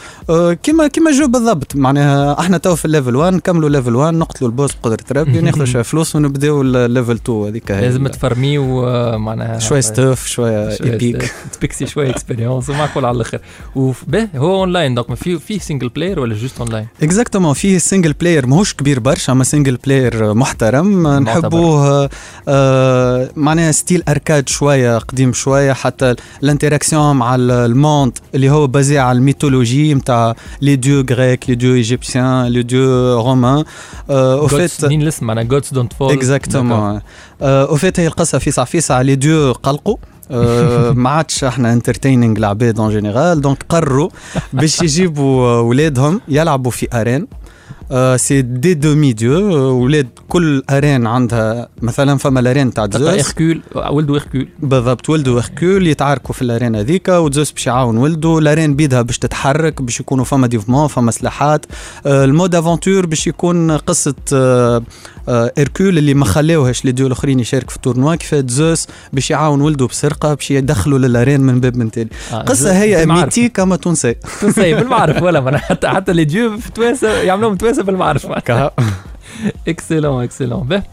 كيما 0.63 0.87
كيما 0.87 1.11
jeu 1.12 1.27
بالضبط 1.27 1.75
معناها 1.75 2.39
إحنا 2.39 2.57
تو 2.57 2.75
في 2.75 2.85
ال 2.86 2.90
level 2.90 3.15
1 3.15 3.33
نكملوا 3.33 3.69
level 3.69 3.95
1 3.95 4.13
نقتلوا 4.13 4.49
ال 4.50 4.54
boss 4.54 4.71
بقدره 4.75 5.21
ربي 5.21 5.41
ناخذوا 5.41 5.65
شوية 5.65 5.83
فلوس 5.83 6.15
ونبداو 6.15 6.61
ال 6.62 6.70
level 6.70 7.15
2 7.15 7.43
هذيك 7.47 7.71
لازم 7.71 8.07
تfarmيو 8.07 8.81
معناها 9.17 9.59
شوية 9.59 9.81
stuff 9.81 10.27
شوية 10.27 10.69
epic 10.83 11.33
تبكسي 11.53 11.87
شوية 11.87 12.09
expérience 12.10 12.69
ومعقول 12.69 13.05
على 13.05 13.15
الآخر 13.15 13.39
وبه 13.75 14.27
هو 14.35 14.55
online 14.60 14.95
donc 14.95 15.10
ما 15.09 15.15
في 15.15 15.39
في 15.39 15.59
single 15.60 15.89
player 15.89 16.19
ولا 16.19 16.35
juste 16.36 16.60
online 16.60 16.88
exactement 17.03 17.53
فيه 17.53 17.77
single 17.77 18.13
player 18.13 18.45
ماهوش 18.45 18.73
كبير 18.73 18.99
برشا 18.99 19.33
اما 19.33 19.43
single 19.43 19.75
player 19.75 20.33
محترم 20.33 21.07
نحبوه 21.07 22.09
معناها 23.35 23.71
style 23.71 24.03
arcade 24.10 24.50
شوية 24.62 24.98
قديم 24.98 25.34
شوية 25.34 25.74
حتى 25.74 26.15
ال 26.43 26.50
interaction 26.50 27.15
مع 27.15 27.36
ال- 27.36 27.51
ال 27.51 27.62
monde 27.62 28.17
اللي 28.36 28.50
هو 28.50 28.68
basé 28.67 29.00
على 29.00 29.18
ال 29.17 29.24
mythologie 29.24 29.93
نتاع 29.94 30.36
les 30.62 30.75
dieux 30.75 31.05
grecs 31.12 31.50
les 31.50 31.55
dieux 31.55 31.74
égyptiens 31.74 32.45
les 32.45 32.63
dieux 32.63 33.19
romains 33.21 33.63
au 34.10 34.48
fait 34.48 34.86
مين 34.86 35.01
الاسم 35.01 35.25
معناها 35.25 35.44
Gods 35.43 35.69
Don't 35.69 35.93
Fall 35.93 36.12
exactement 36.13 37.01
au 37.41 37.75
fait 37.75 38.00
هي 38.00 38.08
القصة 38.08 38.38
فيسع 38.38 38.63
فيسع 38.63 39.01
les 39.01 39.15
dieux 39.15 39.51
قلقوا. 39.51 39.98
آه، 40.32 40.91
ما 41.03 41.10
عادش 41.10 41.44
إحنا 41.44 41.74
entertaining 41.74 42.38
العباد 42.38 42.80
en 42.79 42.89
général 42.89 43.41
donc 43.41 43.63
قرروا 43.70 44.10
باش 44.53 44.82
يجيبوا 44.82 45.56
ولادهم 45.60 46.22
يلعبوا 46.27 46.72
في 46.72 46.88
arène 46.93 47.27
c'est 48.15 48.41
des 48.41 48.74
demi-dieux 48.74 49.33
ولاد 49.83 50.07
كل 50.29 50.63
arène 50.69 51.07
عندها 51.07 51.69
مثلا 51.81 52.17
فما 52.17 52.39
ال 52.39 52.45
arène 52.45 52.74
تاع 52.74 52.88
زوس 52.93 53.01
إيركول 53.07 53.62
ولدوا 53.91 54.15
إيركول. 54.15 54.48
بالضبط 54.60 55.10
ولدوا 55.10 55.41
هركول 55.41 55.88
يتعاركوا 55.88 56.33
في 56.33 56.41
ال 56.41 56.47
arène 56.47 56.75
هذيك 56.75 57.10
وزوس 57.10 57.51
باش 57.51 57.67
يعاون 57.67 57.98
ولده 57.98 58.38
ال 58.38 58.44
arène 58.44 58.75
بيدها 58.75 59.01
باش 59.01 59.17
تتحرك 59.19 59.81
باش 59.81 60.00
يكونوا 60.00 60.25
فما 60.25 60.48
ديفمون 60.48 60.88
فما 60.88 61.12
سلاحات. 61.12 61.65
آه، 62.05 62.25
ال 62.25 62.31
mode 62.31 62.55
aventure 62.55 63.05
باش 63.05 63.27
يكون 63.27 63.71
قصة 63.71 64.15
آه، 64.33 64.83
آه، 65.29 65.53
هركول 65.57 65.98
اللي 65.98 66.13
ما 66.13 66.25
خلاوهاش 66.25 66.86
les 66.86 66.91
dieux 66.91 67.07
الاخرين 67.07 67.39
يشارك 67.39 67.69
في 67.69 67.75
ال 67.75 67.80
tournoi. 67.80 68.15
كيف 68.15 68.36
زوس 68.36 68.88
باش 69.13 69.31
يعاون 69.31 69.62
ولده 69.62 69.88
بسرقة 69.88 70.33
باش 70.33 70.51
يدخلوا 70.51 71.00
لل 71.00 71.12
arène 71.12 71.41
من 71.41 71.60
باب 71.60 71.77
من 71.77 71.91
تالي 71.91 72.10
آه، 72.33 72.41
قصة 72.41 72.81
هي. 72.81 73.05
mythique 73.05 73.60
اما 73.60 73.75
تونسي 73.75 74.15
تونسي 74.41 74.74
بالمعرف 74.75 75.24
ولا 75.24 75.57
حتى 75.57 75.88
حتى 75.88 76.13
les 76.13 76.24
dieux 76.24 76.57
في 76.57 76.71
توانسه 76.71 77.10
يعملوهم 77.10 77.55
توانسه 77.81 78.27
بالمعرف 78.27 78.27
excellent 79.67 80.24
excellent 80.24 80.63
به 80.63 80.83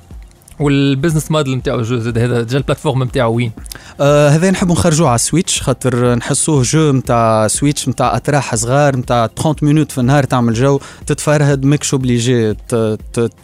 وال 0.61 0.75
business 0.75 1.31
model 1.31 1.57
نتاعو 1.57 1.83
jeu 1.83 1.99
زاد 1.99 2.19
هذا 2.19 2.43
جا 2.43 2.59
ال 2.59 2.63
plateforme 2.63 3.03
نتاعو 3.03 3.35
وين؟ 3.35 3.53
آه 4.01 4.29
هذا 4.29 4.51
نحبوا 4.51 4.75
نخرجوه 4.75 5.09
على 5.09 5.19
Switch 5.19 5.63
خاطر 5.63 6.15
نحسوه 6.15 6.63
jeu 6.63 6.93
نتاع 6.93 7.47
Switch 7.47 7.89
نتاع 7.89 8.17
اتراح 8.17 8.55
صغار 8.55 8.97
نتاع 8.97 9.27
30 9.27 9.55
minutes 9.63 9.93
في 9.93 9.99
النهار 9.99 10.25
تعمل 10.25 10.55
جو 10.55 10.81
تتفرهد 11.07 11.65
ماكش 11.65 11.93
obligé 11.93 12.55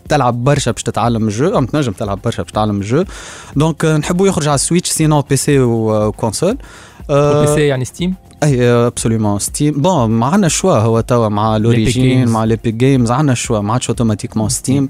تلعب 0.08 0.44
برشا 0.44 0.70
باش 0.70 0.82
تتعلم 0.82 1.28
ال 1.28 1.36
jeu 1.36 1.58
أم 1.58 1.66
تنجم 1.66 1.92
تلعب 1.92 2.18
برشا 2.24 2.42
باش 2.42 2.52
تتعلم 2.52 2.80
ال 2.80 2.85
jeu. 2.85 3.04
donc 3.56 3.84
آه، 3.84 3.96
نحبوا 3.96 4.28
يخرج 4.28 4.48
على 4.48 4.58
Switch 4.58 4.90
sinon 4.90 5.22
PC 5.22 5.36
و 5.36 5.58
console 5.60 6.56
PC 7.08 7.66
يعني 7.66 7.84
Steam 7.84 8.14
أي 8.44 8.68
absolument 8.68 9.38
Steam 9.38 9.82
bon 9.82 10.10
ما 10.10 10.26
عندنا 10.26 10.48
choix 10.48 10.78
هو 10.78 11.00
توا 11.00 11.28
مع 11.28 11.56
l'origine. 11.56 12.28
مع 12.28 12.44
l'Epic 12.44 12.74
Games 12.74 13.10
عندنا 13.10 13.34
choix 13.34 13.60
ما 13.60 13.72
عادش 13.72 13.88
automatiquement 13.88 14.48
Steam 14.48 14.88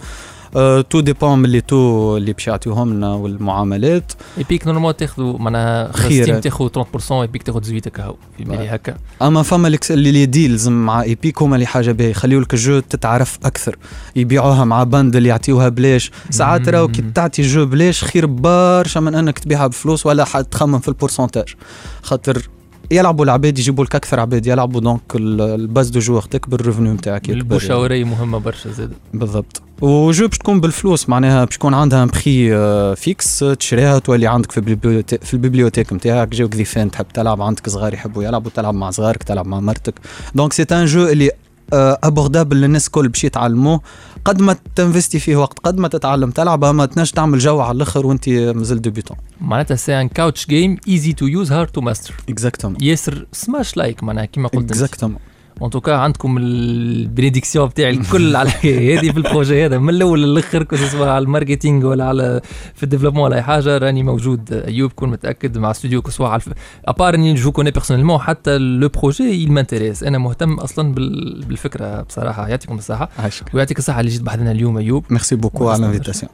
tout 0.90 1.00
dépend 1.00 1.38
من 1.38 1.44
اللي 1.44 1.60
تو 1.60 2.16
اللي 2.16 2.32
باش 2.32 2.46
يعطيوهم 2.46 2.94
لنا 2.94 3.14
والمعاملات. 3.14 4.12
Epic 4.38 4.66
normal 4.66 4.96
تاخذوا 4.96 5.38
معناها 5.38 5.92
خير. 5.92 6.24
Steam 6.24 6.40
تاخذ 6.40 6.68
30% 6.68 7.12
Epic 7.12 7.42
تاخذ 7.42 7.62
18 7.62 7.88
هكا 7.88 8.14
في 8.38 8.44
بالي 8.44 8.68
هكا. 8.68 8.96
أما 9.22 9.42
فما 9.42 9.78
اللي 9.90 10.12
les 10.12 10.26
deals 10.26 10.68
مع 10.68 11.02
Epic 11.02 11.42
هما 11.42 11.54
اللي 11.54 11.66
حاجة 11.66 11.92
باهي 11.92 12.10
يخليو 12.10 12.40
لك 12.40 12.54
ال 12.54 12.61
jeu 12.61 12.80
تتعرف 12.80 13.38
أكثر. 13.44 13.76
يبيعوها 14.16 14.64
مع 14.64 14.84
bundle 14.84 15.26
يعطيوها 15.26 15.68
بلاش. 15.68 16.10
ساعات 16.30 16.68
راهو 16.68 16.88
كي 16.88 17.04
تعطي 17.14 17.42
jeu 17.42 17.66
بلاش 17.66 18.04
خير 18.04 18.26
برشا 18.26 19.00
من 19.00 19.14
أنك 19.14 19.38
تبيعها 19.38 19.66
بفلوس 19.66 20.06
ولا 20.06 20.24
حد 20.24 20.44
تخمم 20.44 20.78
في 20.78 20.88
ال 20.88 20.93
pourcentage. 20.93 21.54
خاطر 22.02 22.48
يلعبوا 22.90 23.24
العباد 23.24 23.58
يجيبوا 23.58 23.84
لك 23.84 23.94
أكثر 23.94 24.20
عباد 24.20 24.46
يلعبوا 24.46 24.80
donc 24.80 25.00
ال- 25.14 25.40
ال 25.40 25.50
base 25.50 25.88
de 25.88 26.00
joueurs 26.00 26.24
تكبر 26.26 26.60
ال 26.60 26.65
revenu 26.65 26.92
نتاعك 26.92 27.28
يعني. 27.28 27.40
المشاوريه 27.40 28.04
مهمة 28.04 28.38
برشا 28.38 28.70
زاد. 28.70 28.92
بالضبط. 29.14 29.62
وجو 29.80 30.26
باش 30.28 30.38
تكون 30.38 30.60
بالفلوس 30.60 31.08
معناها 31.08 31.44
باش 31.44 31.54
يكون 31.54 31.74
عندها 31.74 32.04
prix 32.04 32.50
fixe 32.96 33.42
آه، 33.42 33.54
تشريها 33.54 33.98
تولي 33.98 34.26
عندك 34.26 34.52
في 34.52 34.58
ال 34.58 34.63
bibliothèque 34.63 35.24
في 35.24 35.34
ال 35.34 35.39
bibliothèque 35.39 35.92
نتاعك 35.92 36.28
جاوك 36.28 36.56
ضيفان 36.56 36.90
تحب 36.90 37.06
تلعب 37.14 37.42
عندك 37.42 37.68
صغار 37.68 37.94
يحبوا 37.94 38.24
يلعبوا 38.24 38.50
تلعب 38.54 38.74
مع 38.74 38.90
صغارك 38.90 39.22
تلعب 39.22 39.46
مع 39.46 39.60
مرتك. 39.60 39.94
دونك 40.34 40.52
سي 40.52 40.62
ان 40.72 40.84
jeu 40.84 41.06
اللي 41.08 41.30
abordable 41.72 42.56
للناس 42.56 42.86
الكل 42.86 43.08
باش 43.08 43.24
يتعلموه 43.24 43.80
قد 44.24 44.40
ما 44.40 44.56
تinvestي 44.74 45.18
فيه 45.18 45.36
وقت 45.36 45.58
قد 45.58 45.78
ما 45.78 45.88
تتعلم 45.88 46.30
تلعب 46.30 46.64
أما 46.64 46.86
تنجم 46.86 47.14
تعمل 47.14 47.38
جو 47.38 47.60
على 47.60 47.76
الآخر 47.76 48.06
وأنت 48.06 48.28
مازال 48.28 48.82
débutant 48.82 49.16
معناتها 49.40 49.74
c'est 49.74 50.00
un 50.00 50.08
couch 50.08 50.46
game 50.46 50.76
easy 50.88 51.12
to 51.12 51.26
use 51.26 51.52
hard 51.52 51.68
to 51.68 51.80
master 51.80 52.14
exactement 52.28 52.76
ياسر 52.80 53.26
Smash-like 53.32 54.02
معناها 54.02 54.24
كيما 54.24 54.48
قلت 54.48 54.70
exactement 54.70 55.18
en 55.62 55.70
tout 55.70 55.84
cas 55.84 55.94
عندكم 55.94 56.38
ال 56.38 56.50
prédiction 56.50 57.68
بتاعي 57.68 57.90
الكل 57.90 58.36
على 58.36 58.46
الحكاية 58.46 58.98
هذه 59.00 59.10
في 59.10 59.16
ال 59.16 59.23
projet 59.23 59.66
هذا. 59.66 59.78
من 59.78 59.88
الأول 59.88 60.22
للآخر 60.22 60.62
que 60.62 60.76
ce 60.76 60.87
soit 60.87 61.08
على 61.08 61.22
ال 61.22 61.29
marketing 61.29 61.86
ولا 61.86 62.04
على 62.04 62.40
في 62.74 62.82
ال 62.82 62.85
développement 62.85 63.24
ولا 63.24 63.36
أي 63.36 63.42
حاجة 63.42 63.78
راني 63.78 64.02
موجود. 64.02 64.52
أيوب 64.52 64.92
كون 64.92 65.10
متأكد 65.10 65.58
مع 65.58 65.70
استوديو 65.70 66.02
que 66.02 66.10
ce 66.10 66.17
soit 66.17 66.30
على 66.30 66.36
الف... 66.36 66.52
à 66.84 66.90
part 66.90 67.14
إني 67.14 67.34
je 67.34 67.52
connais 67.52 67.70
personnellement 67.70 68.18
حتى 68.18 68.58
لو 68.58 68.88
projet 68.88 69.46
مانتيريس 69.46 70.02
أنا 70.02 70.18
مهتم 70.18 70.54
أصلا 70.54 70.94
بال... 70.94 71.44
بالفكرة 71.48 72.02
بصراحة. 72.02 72.48
يعطيكم 72.48 72.78
الصحة. 72.78 73.08
ويعطيك 73.54 73.78
الصحة 73.78 74.00
اللي 74.00 74.10
جيت 74.10 74.22
بحثنا 74.22 74.50
اليوم 74.50 74.78
أيوب. 74.78 75.04
merci 75.10 75.36
beaucoup 75.36 75.68
على 75.68 75.78
ال 75.78 75.83
invitation 75.83 76.30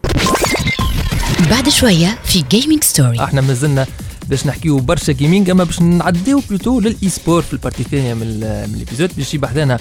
بعد 1.51 1.69
شوية 1.69 2.19
في 2.25 2.45
Gaming 2.51 2.85
Story 2.85 3.25
إحنا 3.25 3.41
مازلنا 3.41 3.87
باش 4.31 4.47
نحكيو 4.47 4.79
برشا 4.79 5.13
gaming 5.13 5.51
أما 5.51 5.65
باش 5.65 5.81
نعديو 5.83 6.43
plutôt 6.49 6.81
لل 6.81 7.09
e-sport 7.09 7.43
في 7.43 7.53
ال 7.53 7.57
partie 7.57 7.83
الثانية 7.83 8.15
من 8.15 8.23
ال- 8.23 8.69
من 8.71 8.75
ال 8.75 8.79
épisode 8.79 9.11
باش 9.17 9.29
يجي 9.29 9.39
بحذانا 9.39 9.79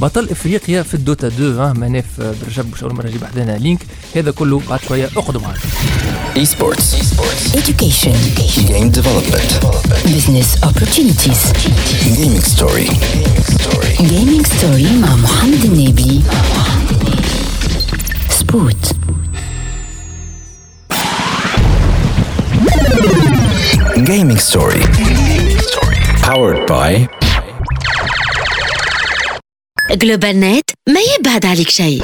بطل 0.00 0.28
إفريقيا 0.30 0.82
في 0.82 0.94
ال 0.94 1.00
Dota 1.00 1.26
2 1.26 1.58
آه 1.58 1.72
معناه 1.72 2.04
في 2.16 2.34
برجب 2.46 2.70
باش 2.70 2.82
أول 2.82 2.94
مرة 2.94 3.06
يجي 3.06 3.18
بحذانا 3.18 3.58
لينك. 3.58 3.78
هذا 4.16 4.30
كله 4.30 4.60
بعد 4.70 4.80
شوية 4.88 5.06
اقعدوا 5.16 5.40
معنا 5.40 5.58
Esports. 6.44 6.86
education. 7.60 8.16
Game 8.70 8.90
development. 8.98 9.50
business 10.14 10.50
opportunities. 10.68 11.40
Gaming 12.18 12.44
story. 12.54 12.88
gaming 14.12 14.44
story 14.54 14.92
مع 15.02 15.16
محمد 15.16 15.64
النبي 15.64 16.20
سبوت 18.38 18.92
Gaming 24.11 24.37
story. 24.37 24.81
Powered 26.21 26.67
by 26.67 27.07
جلوبال 29.91 30.39
نت 30.39 30.69
ما 30.89 30.99
يبعد 31.19 31.45
عليك 31.45 31.69
شيء 31.69 32.03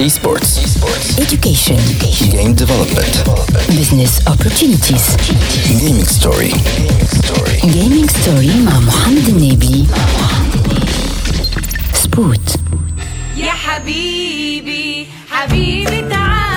Esports. 0.00 0.52
Education. 1.24 1.78
Game 2.34 2.54
development. 2.62 3.14
Business 3.78 4.12
opportunities. 4.32 5.04
Gaming 5.80 6.06
story. 6.18 6.52
Gaming 7.76 8.08
story 8.08 8.54
مع 8.66 8.78
محمد 8.80 9.28
النبي. 9.28 9.86
سبوت. 11.94 12.56
يا 13.36 13.50
حبيبي 13.50 15.06
حبيبي 15.30 16.00
تعال 16.00 16.10
تعال 16.10 16.55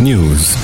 News. 0.00 0.57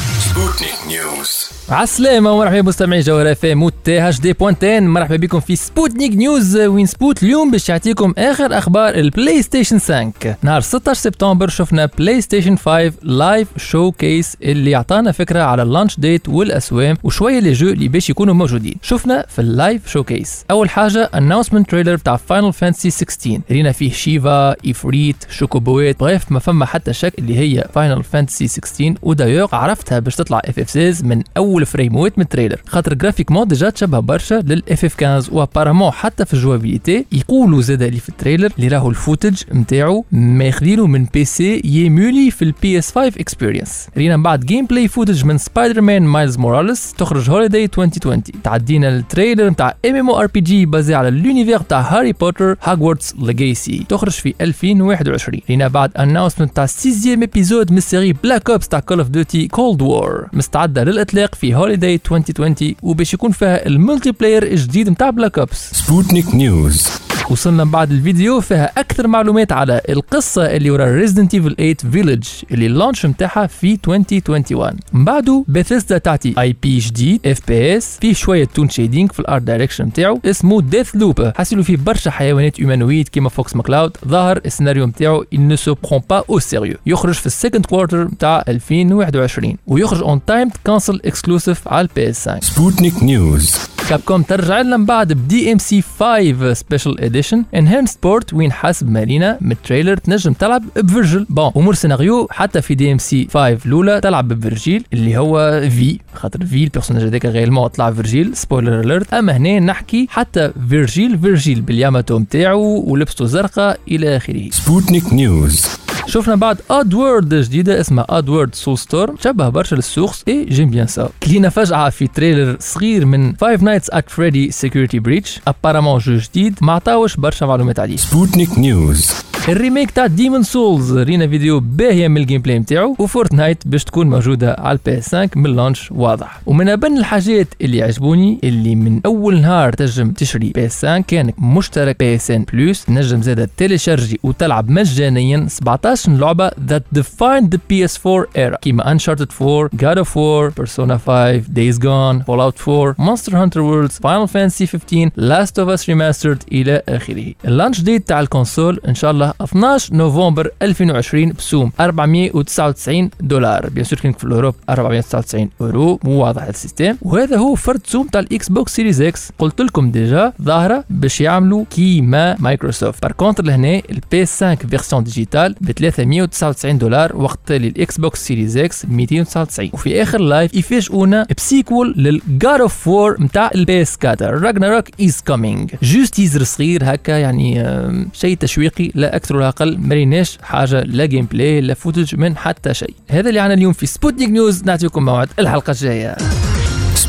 عالسلامة 1.75 2.33
ومرحبا 2.33 2.61
بمستمعي 2.61 3.01
جوهرة 3.01 3.33
اف 3.33 3.45
ام 3.45 3.71
اش 3.89 4.21
دي 4.21 4.33
بوانت 4.33 4.70
آن 4.70 4.89
مرحبا 4.89 5.17
بكم 5.17 5.41
في 5.41 5.57
Sputnik 5.57 6.17
News 6.17 6.57
وين 6.57 6.87
سبوت 6.87 7.23
اليوم 7.23 7.51
باش 7.51 7.69
يعطيكم 7.69 8.15
آخر 8.19 8.59
أخبار 8.59 8.95
ال 8.95 9.43
PlayStation 9.43 9.79
5 9.79 10.13
نهار 10.43 10.61
16 10.61 11.01
سبتمبر 11.01 11.49
شفنا 11.49 11.89
PlayStation 11.99 12.57
5 12.57 12.93
live 13.03 13.49
showcase 13.57 14.37
اللي 14.43 14.75
عطانا 14.75 15.13
فكرة 15.13 15.43
على 15.43 15.63
ال 15.63 15.68
launch 15.68 16.01
date 16.01 16.29
والأسوام 16.29 16.97
وشوية 17.03 17.39
les 17.39 17.53
jeux 17.53 17.69
اللي 17.69 17.89
باش 17.89 18.11
يكونوا 18.11 18.35
موجودين. 18.35 18.75
شفنا 18.83 19.27
في 19.29 19.39
ال 19.39 19.89
live 19.89 20.03
showcase 20.03 20.45
أول 20.51 20.71
حاجة 20.71 21.11
announcement 21.15 21.71
trailer 21.71 21.97
بتاع 21.97 22.17
Final 22.17 22.53
Fantasy 22.53 22.91
16 22.91 23.41
رينا 23.51 23.73
فيه 23.73 23.93
شيفا 23.93 24.57
Ifrit 24.65 25.17
chocobo 25.31 25.85
et 25.85 26.01
bref 26.01 26.33
ما 26.33 26.39
فما 26.39 26.67
حتى 26.67 26.93
شك 26.93 27.13
اللي 27.19 27.39
هي 27.39 27.65
Final 27.75 28.03
Fantasy 28.03 28.49
16 28.49 28.95
ودايوغ 29.03 29.55
عرفتها 29.55 29.99
باش 29.99 30.17
تطلع 30.17 30.41
FF 30.45 30.71
16 30.71 31.05
من 31.07 31.23
أول 31.37 31.64
frames 31.65 32.19
من 32.19 32.25
ال 32.25 32.29
trailer 32.29 32.61
خاطر 32.67 32.95
graphiquement 32.95 33.49
déjà 33.49 33.71
تشبه 33.71 33.99
برشا 34.01 34.35
لل 34.35 34.85
FF 34.85 34.95
15 34.95 35.35
و 35.35 35.40
apparemment 35.40 35.91
حتى 35.91 36.25
في 36.25 36.35
ال 36.35 36.41
jouabilité 36.41 37.07
يقولوا 37.13 37.63
زاد 37.63 37.83
اللي 37.83 38.01
في 38.01 38.09
ال 38.09 38.14
trailer 38.14 38.51
اللي 38.59 38.69
راهو 38.69 38.91
ال 38.91 38.97
footage 38.97 39.43
نتاعو 39.55 40.05
ماخذينه 40.13 40.87
من 40.87 41.05
PC 41.05 41.63
يمولي 41.65 42.31
في 42.31 42.43
ال 42.43 42.79
PS5 42.79 42.93
experience 42.93 43.89
رينا 43.97 44.17
من 44.17 44.23
بعد 44.23 44.41
gameplay 44.41 44.89
footage 44.89 45.25
من 45.25 45.39
Spider-Man 45.39 46.03
Miles 46.03 46.39
Morales 46.39 46.93
تخرج 46.93 47.31
holiday 47.31 47.65
2020 47.65 48.23
تعدينا 48.45 48.89
ال 48.89 48.97
trailer 48.97 49.51
نتاع 49.51 49.75
ام 49.87 49.97
ام 49.97 50.11
ار 50.11 50.27
بي 50.27 50.41
جي 50.41 50.67
بازي 50.67 50.95
على 50.95 51.09
ال 51.09 51.15
univers 51.15 51.59
تاع 51.61 51.81
هاري 51.81 52.13
بوتر 52.13 52.57
Hogwarts 52.63 53.15
Legacy 53.19 53.85
تخرج 53.89 54.13
في 54.13 54.35
2021 54.41 55.41
رينا 55.51 55.69
بعد 55.69 55.91
announcement 55.97 56.57
تاع 56.57 56.67
sixième 56.67 57.23
épisode 57.23 57.73
من 57.73 57.79
ال 57.79 57.85
série 57.85 58.13
Black 58.13 58.51
Ops 58.51 58.69
تاع 58.69 58.81
Call 58.81 58.99
of 58.99 59.09
Duty 59.09 59.49
Cold 59.49 59.83
War 59.83 60.29
مستعدة 60.33 60.85
للإطلاق 60.85 61.35
في 61.35 61.54
holiday 61.55 61.95
2020 62.11 62.75
وباش 62.83 63.15
يكون 63.15 63.31
فيها 63.31 63.67
ال 63.67 64.13
multiplayer 64.13 64.43
الجديد 64.43 64.89
نتاع 64.89 65.11
Black 65.11 65.39
Ops 65.39 65.73
Sputnik 65.83 66.27
News. 66.35 67.14
وصلنا 67.31 67.65
بعد 67.65 67.91
الفيديو 67.93 68.41
فيها 68.41 68.73
أكثر 68.79 69.07
معلومات 69.07 69.53
على 69.53 69.81
القصة 69.89 70.43
اللي 70.47 70.71
ورا 70.71 70.85
Resident 70.85 71.35
Evil 71.35 71.55
8 71.57 71.75
Village 71.93 72.25
اللي 72.51 72.67
ال 72.67 72.73
launch 72.73 73.07
نتاعها 73.07 73.47
في 73.47 73.79
2021 73.89 74.71
من 74.93 75.05
بعده 75.05 75.45
بيثيسدا 75.49 75.99
تعطي 75.99 76.35
IP 76.39 76.79
جديد 76.79 77.21
FPS 77.27 77.99
فيه 78.01 78.13
شوية 78.15 78.45
toon 78.45 78.69
shading 78.69 79.13
في 79.13 79.21
ال 79.21 79.26
art 79.26 79.43
direction 79.43 79.85
نتاعو 79.85 80.21
اسمه 80.25 80.61
Deathloop 80.63 81.33
حاسيلو 81.37 81.63
فيه 81.63 81.77
برشا 81.77 82.11
حيوانات 82.11 82.61
humanoïdes 82.61 83.09
كيما 83.09 83.29
Fox 83.29 83.57
McCloud 83.57 83.97
ظاهر 84.09 84.41
ال 84.47 84.52
scénario 84.52 84.93
il 85.35 85.49
ne 85.49 85.57
se 85.57 85.71
prend 85.71 86.01
pas 86.01 86.23
au 86.29 86.39
sérieux. 86.41 86.79
يخرج 86.87 87.15
في 87.15 87.27
ال 87.27 87.33
second 87.33 87.67
quarter 87.67 88.05
نتاع 88.05 88.45
2021 88.49 89.57
ويخرج 89.67 90.03
en 90.03 90.25
timed 90.25 90.51
console 90.65 91.01
exclusive 91.05 91.69
على 91.69 91.89
ال 91.89 92.11
PS5 92.11 92.41
Sputnik 92.41 92.95
News. 93.03 93.74
Capcom 93.89 94.23
ترجع 94.23 94.61
لنا 94.61 94.77
من 94.77 94.85
بعد 94.85 95.13
ب 95.13 95.53
DMC 95.53 95.83
5 95.83 96.53
Special 96.53 97.01
Edition 97.01 97.45
enhanced 97.55 97.91
سبورت 97.91 98.35
وين 98.35 98.53
حسب 98.53 98.91
مارينا 98.91 99.39
من 99.41 99.53
ال 99.53 99.58
trailer 99.58 99.97
تنجم 99.97 100.33
تلعب 100.33 100.63
ب 100.77 100.84
Vergil 100.84 101.27
bon 101.31 101.43
un 101.43 101.51
mort 101.57 101.75
scénario 101.75 102.29
حتى 102.31 102.63
في 102.63 102.75
DMC 102.75 103.29
5 103.35 103.49
الأولى 103.67 104.01
تلعب 104.01 104.29
ب 104.29 104.37
Vergil 104.37 104.85
اللي 104.93 105.19
هو 105.19 105.61
في 105.71 105.99
خاطر 106.15 106.47
في 106.47 106.65
ال 106.65 106.68
personnage 106.68 107.03
هذاك 107.03 107.27
réellement 107.27 107.67
طلع 107.67 107.91
Vergil 107.93 108.37
spoiler 108.37 108.81
alert 108.81 109.15
أما 109.15 109.37
هنا 109.37 109.61
نحكي 109.61 110.07
حتى 110.11 110.53
Vergil 110.69 111.19
Vergil 111.19 111.61
بال 111.61 111.75
Yamato 111.75 112.19
نتاعو 112.19 112.85
ولبسته 112.87 113.25
زرقاء 113.27 113.81
إلى 113.89 114.17
آخره. 114.17 114.51
Sputnik 114.51 115.05
News. 115.13 115.84
شفنا 116.07 116.35
بعد 116.35 116.59
Oddworld 116.71 117.35
جديدة 117.35 117.81
اسمها 117.81 118.07
Oddworld 118.09 118.55
Soulstorm 118.55 119.17
تشبه 119.17 119.49
برشا 119.49 119.75
للسورس 119.75 120.25
et 120.29 120.45
j'aime 120.45 120.71
bien 120.71 120.87
ça 120.87 121.09
كلينا 121.23 121.49
فجعه 121.49 121.91
في 121.91 122.07
trailer 122.07 122.57
صغير 122.61 123.07
من 123.07 123.33
Five 123.33 123.63
Nights 123.63 123.91
at 123.91 124.11
Freddy's 124.11 124.51
Security 124.51 124.99
Breach 124.99 125.41
apparemment 125.47 125.99
jeu 125.99 126.17
جديد 126.17 126.59
ما 126.63 126.73
عطاوش 126.73 127.17
برشا 127.17 127.47
معلومات 127.47 127.81
عليه 127.81 127.97
Sputnik 127.97 128.51
News. 128.59 129.34
ال 129.49 129.55
remake 129.55 129.91
تاع 129.91 130.07
Demon's 130.07 130.43
Souls 130.43 130.99
رينا 130.99 131.27
فيديو 131.29 131.61
باهية 131.61 132.09
من 132.09 132.17
ال 132.17 132.43
gameplay 132.43 132.59
نتاعو 132.59 132.97
و 132.99 133.07
Fortnite 133.07 133.69
باش 133.69 133.85
تكون 133.85 134.11
موجودة 134.11 134.57
على 134.59 134.79
ال 134.79 134.99
PS5 134.99 135.31
من 135.37 135.47
ال 135.47 135.54
launch 135.54 135.93
واضح. 135.93 136.41
ومن 136.47 136.69
ابن 136.69 136.99
الحاجات 136.99 137.49
اللي 137.61 137.83
عجبوني 137.83 138.39
اللي 138.45 138.75
من 138.75 139.01
أول 139.07 139.41
نهار 139.41 139.73
تنجم 139.73 140.11
تشري 140.11 140.53
PS5 140.55 141.01
كانك 141.01 141.35
مشترك 141.39 141.99
PSN 141.99 142.45
Plus 142.53 142.85
تنجم 142.85 143.23
زاد 143.23 143.51
télécharger 143.57 144.21
وتلعب 144.23 144.71
مجانيا 144.71 145.47
17 145.49 146.13
لعبة 146.13 146.49
that 146.51 146.99
defined 146.99 147.47
the 147.55 147.59
PS4 147.59 148.27
era. 148.37 148.57
كيما 148.63 148.97
Uncharted 148.97 149.29
4 149.43 149.69
God 149.77 149.99
of 149.99 150.09
War 150.09 150.63
Persona 150.63 150.97
5 150.99 151.49
Days 151.49 151.79
Gone 151.79 152.25
Fallout 152.27 152.69
4 152.69 152.95
Monster 152.99 153.33
Hunter 153.33 153.63
Worlds 153.63 153.99
Final 153.99 154.27
Fantasy 154.27 154.67
15 154.67 155.11
Last 155.17 155.59
of 155.59 155.69
Us 155.69 155.85
Remastered 155.87 156.45
إلى 156.53 156.83
آخره. 156.89 157.33
ال 157.45 157.50
launch 157.50 157.81
date 157.81 158.09
تاع 158.09 158.21
ال 158.21 158.28
console 158.28 158.81
إن 158.89 158.95
شاء 158.95 159.11
الله 159.11 159.34
12 159.41 159.95
نوفمبر 159.95 160.51
2020 160.63 161.33
بسوم 161.33 161.73
499 161.81 163.11
دولار. 163.21 163.69
bien 163.69 163.85
sûr 163.85 163.99
كان 163.99 164.13
في 164.13 164.25
ال 164.25 164.29
Europe 164.29 164.55
499 164.69 165.51
اورو 165.61 166.01
مو 166.05 166.25
واضح 166.25 166.43
السيستم. 166.43 166.97
وهذا 167.03 167.37
هو 167.37 167.55
فرد 167.55 167.81
سوم 167.87 168.07
تاع 168.07 168.21
ال 168.21 168.49
Xbox 168.49 168.75
Series 168.75 169.03
X. 169.03 169.33
قلت 169.39 169.61
لكم 169.61 169.91
déjà 169.91 170.33
ظاهرة 170.43 170.85
باش 170.91 171.21
يعملوا 171.21 171.65
كيما 171.71 172.37
Microsoft. 172.39 173.03
par 173.03 173.13
contre 173.13 173.45
لهنا 173.45 173.83
ال 173.91 174.23
PS5 174.23 174.45
version 174.45 175.05
digitale 175.05 175.55
ب 175.61 175.71
399 175.71 176.79
دولار 176.79 177.17
وقت 177.17 177.51
اللي 177.51 177.69
ال 177.69 177.99
Xbox 177.99 178.27
Series 178.27 178.57
X 178.57 178.87
299 178.87 179.71
وفي 179.73 180.03
آخر 180.03 180.21
live 180.21 180.55
يفاجئونا 180.55 181.27
ب 181.37 181.45
sequel 181.45 181.95
لل 181.97 182.23
God 182.23 182.61
of 182.61 182.89
War 182.89 183.23
نتاع 183.23 183.51
ال 183.55 183.83
PS4 183.83 183.99
Ragnarok 184.05 185.01
is 185.01 185.21
coming 185.27 185.71
juste 185.83 186.15
teaser 186.15 186.45
صغير 186.45 186.95
هكا 186.95 187.13
يعني 187.13 187.65
شيء 188.13 188.37
تشويقي 188.37 188.91
لا 188.95 189.17
أكثر. 189.17 189.24
ولا 189.33 189.49
أقل 189.49 189.79
مريناش 189.79 190.39
حاجة 190.43 190.81
لا 190.81 191.07
جيم 191.07 191.27
بلاي 191.27 191.61
لا 191.61 191.75
فوتج 191.75 192.17
من 192.17 192.37
حتى 192.37 192.75
شيء 192.75 192.95
هذا 193.09 193.29
اللي 193.29 193.41
عنا 193.41 193.55
اليوم 193.55 193.73
في 193.73 193.87
سبوتنيك 193.87 194.29
نيوز 194.31 194.65
نعطيكم 194.65 195.05
موعد 195.05 195.29
الحلقة 195.39 195.71
الجايه 195.71 196.17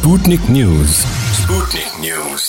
Sputnik 0.06 0.44
News. 0.50 0.92
Sputnik 1.40 1.92
News. 2.06 2.44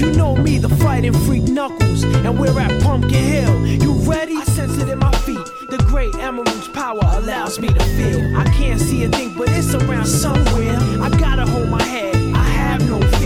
You 0.00 0.10
know 0.18 0.34
me, 0.36 0.58
the 0.58 0.68
fighting 0.84 1.12
freak 1.12 1.44
Knuckles, 1.44 2.02
and 2.26 2.38
we're 2.40 2.58
at 2.66 2.72
Pumpkin 2.82 3.24
Hill. 3.34 3.66
You 3.84 3.92
ready? 4.12 4.34
I 4.36 4.44
sense 4.58 4.76
it 4.82 4.88
in 4.88 4.98
my 4.98 5.12
feet. 5.26 5.46
The 5.70 5.78
great 5.92 6.14
emerald's 6.16 6.68
power 6.68 7.06
allows 7.20 7.60
me 7.60 7.68
to 7.68 7.84
feel. 7.96 8.20
I 8.36 8.44
can't 8.58 8.80
see 8.80 9.04
a 9.04 9.08
thing, 9.08 9.34
but 9.38 9.48
it's 9.50 9.72
around 9.74 10.06
somewhere. 10.06 10.76
I 11.06 11.08
gotta 11.24 11.46
hold 11.52 11.68
my 11.68 11.82
head. 11.82 12.15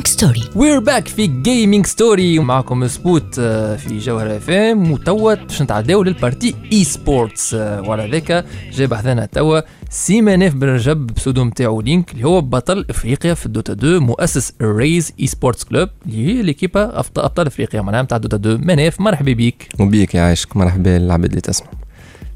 ستوري 0.21 0.43
وير 0.55 0.79
باك 0.79 1.07
في 1.07 1.27
جيمنج 1.27 1.85
ستوري 1.85 2.39
ومعكم 2.39 2.87
سبوت 2.87 3.39
آه، 3.39 3.75
في 3.75 3.97
جوهرة 3.97 4.37
اف 4.37 4.49
ام 4.49 4.91
وتوا 4.91 5.33
باش 5.33 5.61
نتعداو 5.61 6.03
لل 6.03 6.55
partie 6.71 6.83
e-sports 6.83 7.53
وعلى 7.53 8.11
ذاك 8.11 8.45
جاي 8.71 8.87
بحثنا 8.87 9.25
توا 9.25 9.61
سيمانيف 9.89 10.55
بن 10.55 10.67
رجب 10.67 11.07
pseudo 11.07 11.43
نتاعو 11.43 11.81
لينك 11.81 12.11
اللي 12.11 12.23
هو 12.23 12.41
بطل 12.41 12.85
إفريقيا 12.89 13.33
في 13.33 13.45
ال 13.45 13.51
Dota 13.51 13.73
2 13.73 13.97
مؤسس 13.97 14.53
ال 14.61 15.13
Rise 15.19 15.27
Esports 15.27 15.63
Club 15.63 15.89
اللي 16.05 16.27
هي 16.27 16.41
l'équipe 16.41 16.99
أبطال 16.99 17.47
إفريقيا 17.47 17.81
معناها 17.81 18.01
نتاع 18.01 18.17
Dota 18.17 18.37
2 18.37 18.67
مناف 18.67 19.01
مرحبا 19.01 19.33
بيك. 19.33 19.67
وبيك 19.79 20.15
يعيشك 20.15 20.57
مرحبا 20.57 20.97
العباد 20.97 21.29
اللي 21.29 21.41
تسمع. 21.41 21.67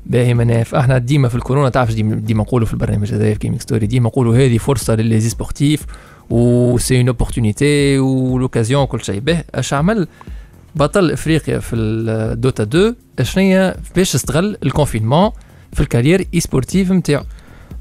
باهي 0.06 0.34
مناف 0.34 0.76
إحنا 0.76 0.98
ديما 0.98 1.28
في 1.28 1.36
الكورونا 1.36 1.70
تعرف 1.70 1.94
ديما, 1.94 2.16
ديما 2.16 2.44
نقولوا 2.44 2.68
في 2.68 2.74
البرنامج 2.74 3.14
هذا 3.14 3.34
في 3.34 3.40
Gaming 3.40 3.62
Story 3.62 3.88
ديما 3.88 4.08
نقولوا 4.08 4.36
هذه 4.36 4.58
فرصة 4.58 4.96
لل 4.96 5.20
e-sportifs 5.20 5.86
و 6.30 6.78
c'est 6.78 6.98
une 6.98 7.08
opportunité 7.08 8.00
و 8.00 8.07
l'occasion 8.07 8.84
وكل 8.84 9.04
شيء 9.04 9.20
به 9.20 9.44
اش 9.56 9.74
عمل 9.74 10.08
بطل 10.76 11.12
افريقيا 11.12 11.60
في 11.60 11.76
ال 11.76 11.93
Dota 11.93 12.64
2 12.64 12.96
شنيا 13.22 13.76
باش 13.96 14.16
استغل 14.16 14.58
ال 14.64 14.69
confinement 14.69 15.30
في 15.74 15.80
ال 15.82 16.28
carrière 16.34 16.40
e-sportive 16.40 16.92
نتاعو 16.92 17.24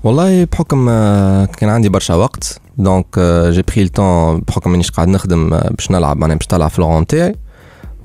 والله 0.04 0.44
بحكم 0.44 0.86
كان 1.44 1.68
عندي 1.68 1.88
برشا 1.88 2.14
وقت 2.14 2.60
donc 2.78 3.18
j'ai 3.50 3.62
pris 3.62 3.82
le 3.82 3.99
temps 3.99 4.40
بحكم 4.40 4.70
مانيش 4.70 4.90
قاعد 4.90 5.08
نخدم 5.08 5.50
باش 5.50 5.90
نلعب 5.90 6.16
معناها 6.16 6.36
باش 6.36 6.54
نلعب 6.54 6.70
في 6.70 6.78
الغون 6.78 7.06
تاعي 7.06 7.36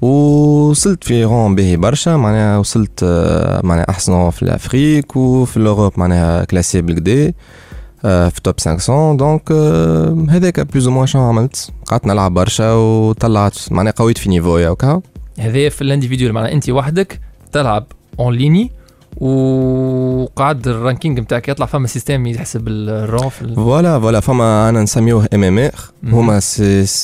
وصلت 0.01 1.03
في 1.03 1.25
غون 1.25 1.55
باهي 1.55 1.77
برشا 1.77 2.09
معناها 2.09 2.57
وصلت 2.57 3.03
معناها 3.63 3.89
احسن 3.89 4.13
غون 4.13 4.29
في 4.29 4.43
ال 4.43 4.52
Afrique 4.52 5.15
وفي 5.15 5.57
ال 5.57 5.62
Europe 5.62 5.93
معناها 5.97 6.43
classé 6.43 6.81
بالكدا 6.81 7.27
آه، 7.27 7.33
في 8.01 8.41
top 8.43 8.59
500 8.59 9.17
donc 9.17 9.51
هذاك 10.29 10.59
plus 10.59 10.87
ou 10.87 10.93
moins 10.93 11.07
شنو 11.07 11.21
عملت؟ 11.21 11.69
قعدت 11.85 12.05
نلعب 12.07 12.33
برشا 12.33 12.73
وطلعت. 12.73 13.57
معناها 13.71 13.93
قويت 13.93 14.17
في 14.17 14.29
niveau 14.29 14.63
يا 14.63 14.69
وكا. 14.69 15.01
هذا 15.39 15.69
في 15.69 15.81
ال 15.81 15.86
individuel 15.86 16.33
معناها 16.33 16.51
انت 16.51 16.69
وحدك 16.69 17.19
تلعب 17.51 17.85
en 18.19 18.33
ligne 18.33 18.71
وقعد 19.17 20.67
ال 20.67 20.74
ranking 20.74 21.19
نتاعك 21.19 21.49
يطلع 21.49 21.65
فما 21.65 21.87
système 21.87 22.25
يحسب 22.27 22.67
ال 22.67 22.79
rank 22.79 23.29
voilà 23.55 23.99
voilà 23.99 24.19
فما 24.19 24.69
أنا 24.69 24.81
نسميوه 24.83 25.27
MM 25.33 25.55
مهم. 25.55 25.71
هما 26.03 26.41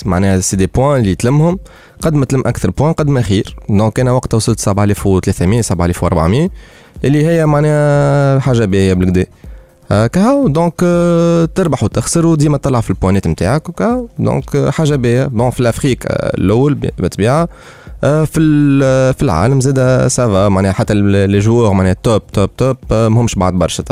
معناها 0.06 0.40
c'est 0.40 0.56
des 0.58 0.68
points 0.68 1.02
اللي 1.02 1.16
تلمهم 1.16 1.60
قد 2.02 2.14
ما 2.14 2.26
تلم 2.26 2.44
أكثر 2.46 2.70
points 2.72 2.94
قد 2.94 3.08
ما 3.08 3.22
خير 3.22 3.56
donc 3.70 4.00
أنا 4.00 4.12
وقتها 4.12 4.36
وصلت 4.38 4.60
7300 4.60 5.62
7400 5.62 6.50
اللي 7.04 7.26
هي 7.26 7.46
معناها 7.46 8.40
حاجة 8.40 8.66
باهية 8.66 8.94
بالكدا 8.94 9.26
كهو. 9.90 10.48
donc 10.48 10.74
آه، 10.84 11.46
تربح 11.46 11.84
وتخسر 11.84 12.26
وديما 12.26 12.58
تطلع 12.58 12.82
في 12.82 12.90
البوانات 12.90 13.28
نتاعك 13.28 13.70
وكا. 13.70 14.08
donc 14.20 14.56
آه، 14.56 14.70
حاجة 14.70 14.96
باهية. 14.96 15.26
bon 15.26 15.50
في 15.50 15.60
l'Afrique 15.60 16.06
الأول 16.10 16.74
بالطبيعه 16.74 17.50
في 18.02 19.14
في 19.14 19.24
العالم 19.24 19.62
زاد 19.62 20.08
ça 20.08 20.29
va 20.29 20.50
معناها 20.50 20.72
حتى 20.72 20.94
les 20.94 21.40
joueurs 21.40 21.74
معناها 21.74 21.96
top 22.04 22.28
top 22.28 22.56
top 22.56 22.78
مهمش 22.92 23.36
بعد 23.36 23.54
برشا. 23.54 23.84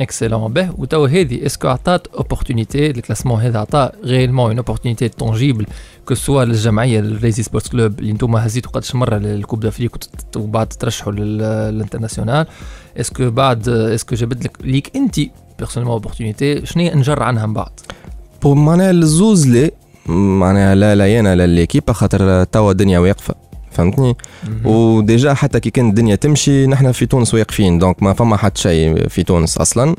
excellent 0.00 0.52
باهي 0.52 0.70
وتوا 0.78 1.08
هذه 1.08 1.46
est-ce 1.46 1.61
que 1.61 1.68
عطات 1.68 2.06
opportunité 2.06 2.90
ال 2.90 2.94
classement 2.94 3.40
هذا 3.40 3.58
عطا 3.58 3.92
vraiment 4.04 4.46
une 4.46 4.56
opportunité 4.56 5.08
tangible 5.08 5.66
que 6.06 6.14
ce 6.14 6.24
soit 6.24 6.44
للجمعيه 6.44 7.00
الريزي 7.00 7.42
سبورتس 7.42 7.68
كلوب 7.68 7.98
اللي 7.98 8.12
أنتم 8.12 8.36
هزيتوا 8.36 8.70
قداش 8.70 8.94
مره 8.94 9.16
لل 9.18 9.30
coupe 9.30 9.60
d'Afrique 9.60 9.96
وبعد 10.36 10.68
ترشحوا 10.68 11.12
لل 11.12 11.30
international 11.30 12.46
est-ce 12.96 13.19
que 13.19 13.30
بعد 13.30 13.68
est-ce 13.68 14.00
que 14.00 14.16
جابت 14.16 14.44
لك 14.44 14.56
ليك 14.64 14.96
انت 14.96 15.20
personnellement 15.58 15.92
opportunité 15.92 16.66
شنو 16.66 16.90
نجر 16.94 17.22
عنها 17.22 17.46
من 17.46 17.54
بعد 17.54 17.80
معناها 18.44 18.90
الزوز 18.90 19.46
لا 19.46 19.70
معناها 20.06 20.74
لا 20.74 20.94
لا 20.94 21.20
أنا 21.20 21.36
لا 21.36 21.46
l'équipe 21.46 21.92
خاطر 21.92 22.44
توا 22.44 22.70
الدنيا 22.70 22.98
واقفه 22.98 23.34
فهمتني؟ 23.76 24.16
و 24.64 24.78
déjà 24.78 25.34
حتى 25.34 25.60
كي 25.60 25.70
كانت 25.70 25.88
الدنيا 25.90 26.14
تمشي 26.14 26.66
نحن 26.66 26.92
في 26.92 27.06
تونس 27.06 27.34
واقفين 27.34 27.78
donc 27.78 28.02
ما 28.02 28.12
فما 28.12 28.36
حتى 28.36 28.60
شيء 28.62 29.08
في 29.08 29.22
تونس 29.22 29.58
أصلا. 29.58 29.96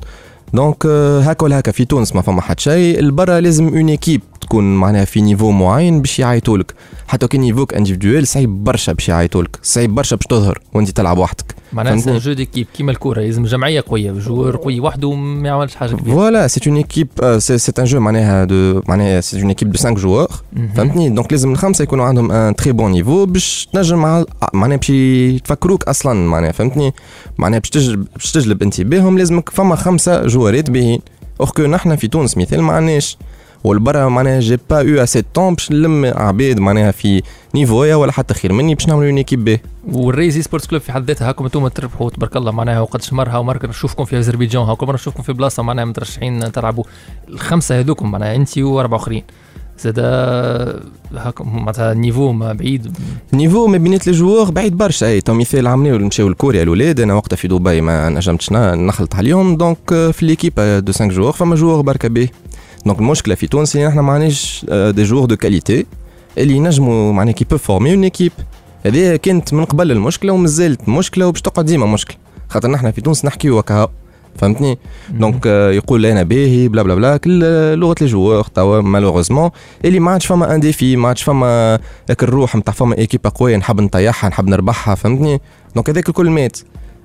donc 0.53 0.86
آه، 0.85 1.21
هكا 1.21 1.43
ولا 1.43 1.59
هكا 1.59 1.71
في 1.71 1.85
تونس 1.85 2.15
ما 2.15 2.21
فما 2.21 2.41
حتى 2.41 2.63
شيء. 2.63 2.99
البرا 2.99 3.39
لازم 3.39 3.67
une 3.67 3.89
équipe 3.89 4.21
تكون 4.47 4.75
معناها 4.75 5.05
في 5.05 5.21
niveau 5.21 5.51
معين 5.51 6.01
باش 6.01 6.19
يعيطوا 6.19 6.57
لك. 6.57 6.73
حتى 7.07 7.27
كان 7.27 7.41
niveau 7.41 7.69
ك 7.69 7.73
individuel 7.73 8.27
صعيب 8.27 8.63
برشا 8.63 8.93
باش 8.93 9.10
يعيطوا 9.10 9.43
لك. 9.43 9.60
صعيب 9.63 9.95
برشا 9.95 10.15
باش 10.15 10.25
تظهر 10.25 10.60
وانت 10.73 10.89
تلعب 10.89 11.17
وحدك. 11.17 11.55
معناها 11.73 11.97
c'est؟ 11.97 12.17
jeu 12.17 12.33
d'équipe 12.33 12.67
كيما 12.73 12.91
الكورة 12.91 13.21
لازم 13.21 13.43
جمعية 13.43 13.83
قوية. 13.88 14.12
joueur 14.12 14.57
قوي 14.57 14.79
وحده 14.79 15.13
ما 15.13 15.47
يعملش 15.47 15.75
حاجة 15.75 15.95
كبيرة. 15.95 16.15
voilà 16.15 16.47
c'est 16.47 16.62
une 16.67 16.77
équipe 16.77 17.07
c'est 17.38 17.71
un 17.79 17.83
jeu 17.83 17.99
معناها 17.99 18.43
de 18.43 18.81
معناها 18.88 19.21
c'est 19.21 19.41
une 19.41 19.47
équipe 19.47 19.71
de 19.71 19.77
5 19.77 19.91
joueurs. 19.91 20.27
فهمتني؟ 20.75 21.10
donc 21.10 21.31
لازم 21.31 21.51
الخمسة 21.51 21.83
يكونوا 21.83 22.05
عندهم 22.05 22.31
un 22.31 22.55
très 22.55 22.71
bon 22.71 22.91
niveau 22.91 23.25
باش 23.25 23.69
تنجم 23.73 23.97
مع 23.97 24.25
معناها 24.53 24.77
باش 24.77 24.89
يتفكروك 24.89 25.83
أصلا 25.83 26.29
معناها. 26.29 26.51
فهمتني؟ 26.51 26.93
معناها 27.38 27.60
باش 27.60 27.69
تجلب 27.69 28.07
باش 28.15 28.31
تجلب 28.31 28.63
انتباههم 28.63 29.17
لازمك 29.17 29.49
فما 29.49 29.75
خمسة 29.75 30.27
joueur 30.27 30.63
ات 30.63 30.69
باهيين. 30.69 30.99
اوغ 31.41 31.67
نحن 31.67 31.95
في 31.95 32.07
تونس 32.07 32.38
مثال 32.38 32.62
ما 32.62 32.73
عندناش. 32.73 33.17
والبرا 33.63 34.09
معناها 34.09 34.39
j'ai 34.39 34.57
pas 34.69 34.79
eu 34.79 35.03
assez 35.03 35.23
temps 35.33 35.53
باش 35.53 35.71
نلم 35.71 36.05
عباد 36.05 36.59
معناها 36.59 36.91
في 36.91 37.21
niveau 37.55 37.90
يا 37.90 37.95
ولا 37.95 38.11
حتى 38.11 38.33
خير. 38.33 38.53
مني 38.53 38.75
باش 38.75 38.87
نعملوا 38.87 39.07
une 39.07 39.17
équipe 39.17 39.45
باهي 39.45 39.59
والريزي 39.91 40.41
سبورتس 40.41 40.67
كلوب 40.67 40.81
في 40.81 40.91
حد 40.91 41.05
ذاتها 41.07 41.29
هاكم 41.29 41.45
أنتم 41.45 41.67
تربحوا 41.67 42.09
تبارك 42.09 42.37
الله. 42.37 42.51
معناها 42.51 42.79
وقدش 42.81 43.13
مره 43.13 43.39
ومره 43.39 43.67
نشوفكم 43.67 44.05
في 44.05 44.19
أذربيجان. 44.19 44.61
هاكم 44.63 44.87
مره 44.87 44.95
نشوفكم 44.95 45.23
في 45.23 45.33
بلاصة 45.33 45.63
معناها 45.63 45.85
مترشحين 45.85 46.51
تلعبوا. 46.51 46.83
الخمسة 47.29 47.79
هذوكم 47.79 48.11
معناها 48.11 48.35
انت 48.35 48.57
وأربعة 48.57 48.97
آخرين. 48.97 49.23
زاد 49.79 49.99
هاكم 51.15 51.55
معناتها 51.55 51.91
ال 51.91 51.97
niveau 51.97 52.31
ما 52.31 52.53
بعيد. 52.53 52.97
niveau 53.33 53.67
ما 53.67 53.77
بينات 53.77 54.07
ال 54.07 54.13
joueurs 54.13 54.51
بعيد 54.51 54.77
برشا. 54.77 55.07
اي 55.07 55.21
تو 55.21 55.33
مثال 55.33 55.67
عملوا 55.67 56.07
مشاو 56.07 56.29
لكوريا 56.29 56.63
الاولاد 56.63 56.99
أنا 56.99 57.13
وقتها 57.13 57.35
في 57.35 57.47
دبي 57.47 57.81
ما 57.81 58.09
نجمتش 58.09 58.51
نخلط 58.51 59.15
عليهم. 59.15 59.57
donc 59.57 59.77
آه، 59.93 60.11
في 60.11 60.25
l'équipe 60.25 60.53
de 60.60 60.91
5 60.91 61.07
joueurs 61.07 61.31
فما 61.31 61.55
joueur 61.55 61.81
بركا 61.81 62.07
باهي 62.07 62.29
donc 62.88 62.99
المشكلة 63.00 63.36
في 63.36 63.47
تونس 63.47 63.76
اللي 63.76 63.88
نحن 63.88 64.00
ما 64.00 64.13
عندناش 64.13 64.65
des 64.69 65.03
joueurs 65.03 65.25
de 65.25 65.38
qualité 65.38 65.86
اللي 66.38 66.54
ينجموا 66.54 67.13
معناها 67.13 67.34
qui 67.33 67.45
peuvent 67.45 67.57
former 67.57 67.93
une 67.93 68.03
équipe 68.03 68.31
هذه 68.86 69.15
كانت 69.15 69.54
من 69.54 69.65
قبل 69.65 69.91
المشكلة 69.91 70.34
ومازالت 70.34 70.89
مشكله 70.89 71.28
وباش 71.28 71.41
تقعد 71.41 71.65
ديما 71.65 71.86
مشكله 71.86 72.17
خاطر 72.50 72.71
نحن 72.71 72.91
في 72.91 73.02
تونس 73.02 73.26
نحكيو 73.26 73.60
هكا 73.60 73.88
فهمتني 74.38 74.78
donc 75.10 75.47
آه، 75.47 75.71
يقول 75.71 76.06
أنا 76.06 76.23
باهي 76.23 76.67
بلا 76.67 76.84
بلا 76.84 76.95
بلا. 76.95 77.17
كل 77.17 77.41
آه، 77.43 77.76
لغة 77.76 77.95
les 78.01 78.07
joueurs 78.07 78.43
توا 78.43 78.82
malheureusement 78.81 79.49
اللي 79.86 80.00
ما 80.00 80.12
عادش 80.12 80.26
فما 80.26 80.56
un 80.55 80.60
défi 80.60 80.95
ما 80.95 81.08
عادش 81.08 81.23
فما 81.23 81.80
ذاك 82.08 82.23
الروح 82.23 82.56
نتاع 82.56 82.73
فما 82.73 82.97
équipe 82.97 83.27
قويه 83.36 83.58
نحب 83.58 83.82
نطيحها 83.82 84.30
نحب 84.30 84.47
نربحها 84.47 84.95
فهمتني؟ 84.95 85.41
donc 85.75 85.89
هذاك 85.89 86.10
الكل 86.10 86.30
مات. 86.30 86.58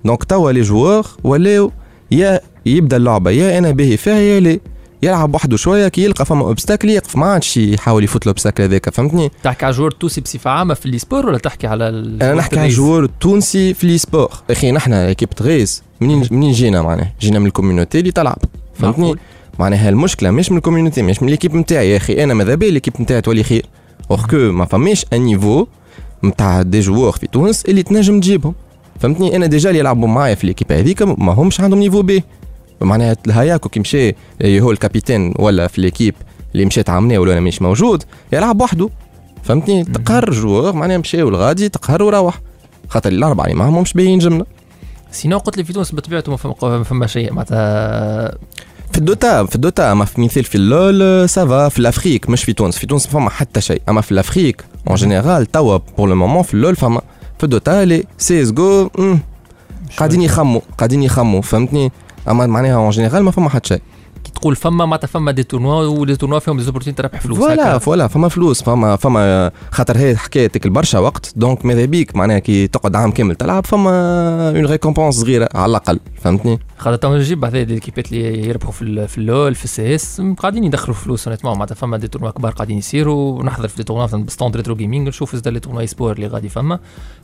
donc 0.04 0.24
توا 0.24 0.52
les 0.52 0.60
joueurs 0.60 1.06
ولاو 1.24 1.72
يا 2.10 2.40
يبدأ 2.66 2.96
اللعبة 2.96 3.30
يا 3.30 3.58
أنا 3.58 3.70
باهي 3.70 3.96
فيها 3.96 4.18
يا 4.18 4.40
لا 4.40 4.58
يلعب 5.02 5.34
وحده 5.34 5.56
شوية 5.56 5.88
كي 5.88 6.04
يلقى 6.04 6.24
فما 6.24 6.44
obstacle 6.44 6.90
يقف 6.90 7.16
ما 7.16 7.26
عادش 7.26 7.56
يحاول 7.56 8.04
يفوت 8.04 8.22
ال 8.22 8.27
obstacle 8.27 8.62
هذاك 8.62 8.90
فهمتني؟ 8.90 9.30
تحكي 9.42 9.64
على 9.66 9.74
joueur 9.74 9.90
تونسي 9.90 10.20
بصفة 10.20 10.50
عامة 10.50 10.74
في 10.74 10.86
ال 10.86 10.93
sport 10.93 11.26
ولا 11.26 11.38
تحكي 11.38 11.66
على 11.66 11.88
أنا 11.88 12.34
نحكي 12.34 12.58
على 12.58 12.68
ال 12.68 12.73
joueur 12.73 13.04
التونسي 13.04 13.74
في 13.74 13.86
l'e-sport 13.86 14.30
أخي 14.50 14.72
نحن 14.72 14.92
équipe 14.92 15.28
غيز 15.40 15.82
منين 16.00 16.28
منين 16.30 16.52
جينا 16.52 16.82
معناها؟ 16.82 17.12
جينا 17.20 17.38
من 17.38 17.46
ال 17.46 17.52
community 17.52 18.00
اللي 18.00 18.12
تلعب. 18.12 18.38
فهمتني. 18.74 19.14
معناها 19.58 19.88
المشكلة 19.88 20.30
مش 20.30 20.50
من 20.50 20.56
ال 20.56 20.61
community 20.61 21.02
مش 21.02 21.22
من 21.22 21.28
l'équipe 21.28 21.54
نتاعي 21.54 21.90
يا 21.90 21.96
أخي. 21.96 22.24
أنا 22.24 22.34
ماذا 22.34 22.54
بيا 22.54 22.70
l'équipe 22.70 22.94
نتاعي 23.00 23.20
تولي 23.20 23.42
خير؟ 23.42 23.66
alors 24.10 24.20
que 24.30 24.36
ما 24.36 24.64
فماش 24.64 25.06
un 25.12 25.20
niveau 25.20 25.66
نتاع 26.24 26.62
des 26.62 26.80
joueurs 26.80 27.12
في 27.12 27.26
تونس 27.26 27.64
اللي 27.64 27.82
تنجم 27.82 28.20
تجيبهم. 28.20 28.54
فهمتني؟ 29.00 29.36
أنا 29.36 29.46
déjà 29.46 29.68
اللي 29.70 29.80
يلعبوا 29.80 30.08
معايا 30.08 30.34
في 30.34 30.46
l'équipe 30.46 30.72
هذيك 30.72 31.02
ما 31.02 31.32
همش 31.32 31.60
عندهم 31.60 31.78
niveau 31.78 32.02
بي 32.02 32.24
معناها 32.82 33.16
الهياكو 33.26 33.68
كي 33.68 33.80
مشى 33.80 34.14
اللي 34.40 34.60
هو 34.60 34.70
ال 34.70 34.77
capitaine 34.77 35.34
ولا 35.38 35.66
في 35.66 35.80
l'équipe 35.80 36.14
اللي 36.54 36.64
مشات 36.64 36.90
عمناه 36.90 37.18
ولا 37.18 37.32
أنا 37.32 37.40
مش 37.40 37.62
موجود 37.62 38.04
يلعب 38.32 38.60
وحده. 38.60 38.88
فهمتني؟ 39.42 39.84
تقهر 39.84 40.30
joueur 40.30 40.72
معناها 40.72 40.98
مشى 40.98 41.22
والغادي 41.22 41.68
تقهر 41.68 42.02
وروح 42.02 42.40
خاطر 42.88 43.10
الأربعة 43.12 43.44
اللي 43.44 43.56
معهم 43.56 43.82
مش 43.82 43.92
باين 43.92 44.18
جملة. 44.18 44.46
sinon 45.12 45.38
قلت 45.38 45.56
لي 45.56 45.64
في 45.64 45.72
تونس 45.72 45.94
بطبيعته 45.94 46.30
ما 46.30 46.36
فما 46.36 46.54
ما 46.62 46.82
فما 46.82 47.06
شيء 47.06 47.32
معناتها 47.32 48.28
في 48.92 48.98
ال 48.98 49.08
Dota 49.08 49.44
في 49.44 49.54
ال 49.54 49.62
Dota 49.62 49.92
أما 49.92 50.04
في 50.04 50.20
مثال 50.20 50.44
في 50.44 50.54
اللول 50.54 51.28
ça 51.28 51.48
va 51.48 51.68
في 51.68 51.78
l'Afrique 51.78 52.30
مش 52.30 52.44
في 52.44 52.52
تونس. 52.52 52.78
في 52.78 52.86
تونس 52.86 53.06
ما 53.06 53.12
فما 53.12 53.30
حتى 53.30 53.60
شيء. 53.60 53.82
أما 53.88 54.00
في 54.00 54.12
l'Afrique 54.12 54.64
en 54.88 54.96
général 54.96 55.46
توا 55.46 55.76
pour 55.98 56.08
le 56.08 56.14
moment 56.14 56.42
في 56.42 56.54
اللول 56.54 56.76
فما. 56.76 57.00
في 57.38 57.44
ال 57.44 57.52
Dota 57.52 57.84
les 57.84 58.42
CS:GO 58.42 58.88
قاعدين 59.96 60.22
يخموا 60.22 60.60
قاعدين 60.78 61.02
يخموا 61.02 61.42
فهمتني؟ 61.42 61.92
أما 62.28 62.46
معناها 62.46 62.76
en 62.76 62.90
général 62.90 63.22
ما 63.22 63.30
فما 63.30 63.48
حتى 63.48 63.68
شيء. 63.68 63.80
تقول 64.34 64.56
فما 64.56 64.84
معناتها 64.86 65.06
فما 65.06 65.30
des 65.30 65.42
tournois 65.42 65.84
و 65.86 65.94
les 65.94 66.16
tournois 66.16 66.38
فيهم 66.38 66.56
des 66.56 66.62
opportunités 66.62 67.02
تربح 67.02 67.20
فلوس 67.20 67.38
voilà. 67.38 67.78
voilà 67.78 68.08
فما 68.08 68.28
فلوس 68.28 68.62
فما 68.62 68.96
فما 68.96 69.50
خاطر 69.70 69.98
هي 69.98 70.16
حكايه 70.16 70.46
تك 70.46 70.66
برشا 70.66 70.98
وقت 70.98 71.32
donc 71.36 71.64
ماذا 71.66 71.84
بيك 71.84 72.16
معناها 72.16 72.38
كي 72.38 72.66
تقعد 72.66 72.96
عام 72.96 73.10
كامل 73.10 73.34
تلعب 73.34 73.66
فما 73.66 73.90
une 74.56 74.66
récompense 74.66 75.14
صغيرة 75.14 75.48
على 75.54 75.70
الأقل 75.70 76.00
فهمتني؟ 76.22 76.58
خاطر 76.78 76.96
تو 76.96 77.16
نجيب 77.16 77.40
بعد 77.40 77.56
هذه 77.56 77.64
l'équipe 77.64 78.07
ات 78.07 78.12
اللي 78.12 78.48
يربحوا 78.48 78.72
في 78.72 79.08
في 79.08 79.18
اللول 79.18 79.54
في 79.54 79.64
ال 79.64 79.94
CS 79.94 80.22
قاعدين 80.38 80.64
يدخلوا 80.64 80.96
فلوس 80.96 81.28
honnêtement 81.28 81.54
معناتها 81.54 81.74
فما 81.74 81.96
des 81.96 82.08
tournois 82.08 82.30
كبار 82.30 82.52
قاعدين 82.52 82.78
يصيروا 82.78 83.38
ونحضر 83.38 83.68
في 83.68 83.76
des 83.76 83.82
tournois 83.82 84.04
مثلا 84.04 84.24
ب 84.24 84.30
stand 84.30 84.56
Retro 84.56 84.74
Gaming 84.74 85.08
نشوف 85.08 85.36
زاد 85.36 85.48
les 85.48 85.60
tournois 85.60 85.86
sport 85.86 86.12
اللي 86.12 86.26
غادي 86.26 86.48
فما. 86.48 86.78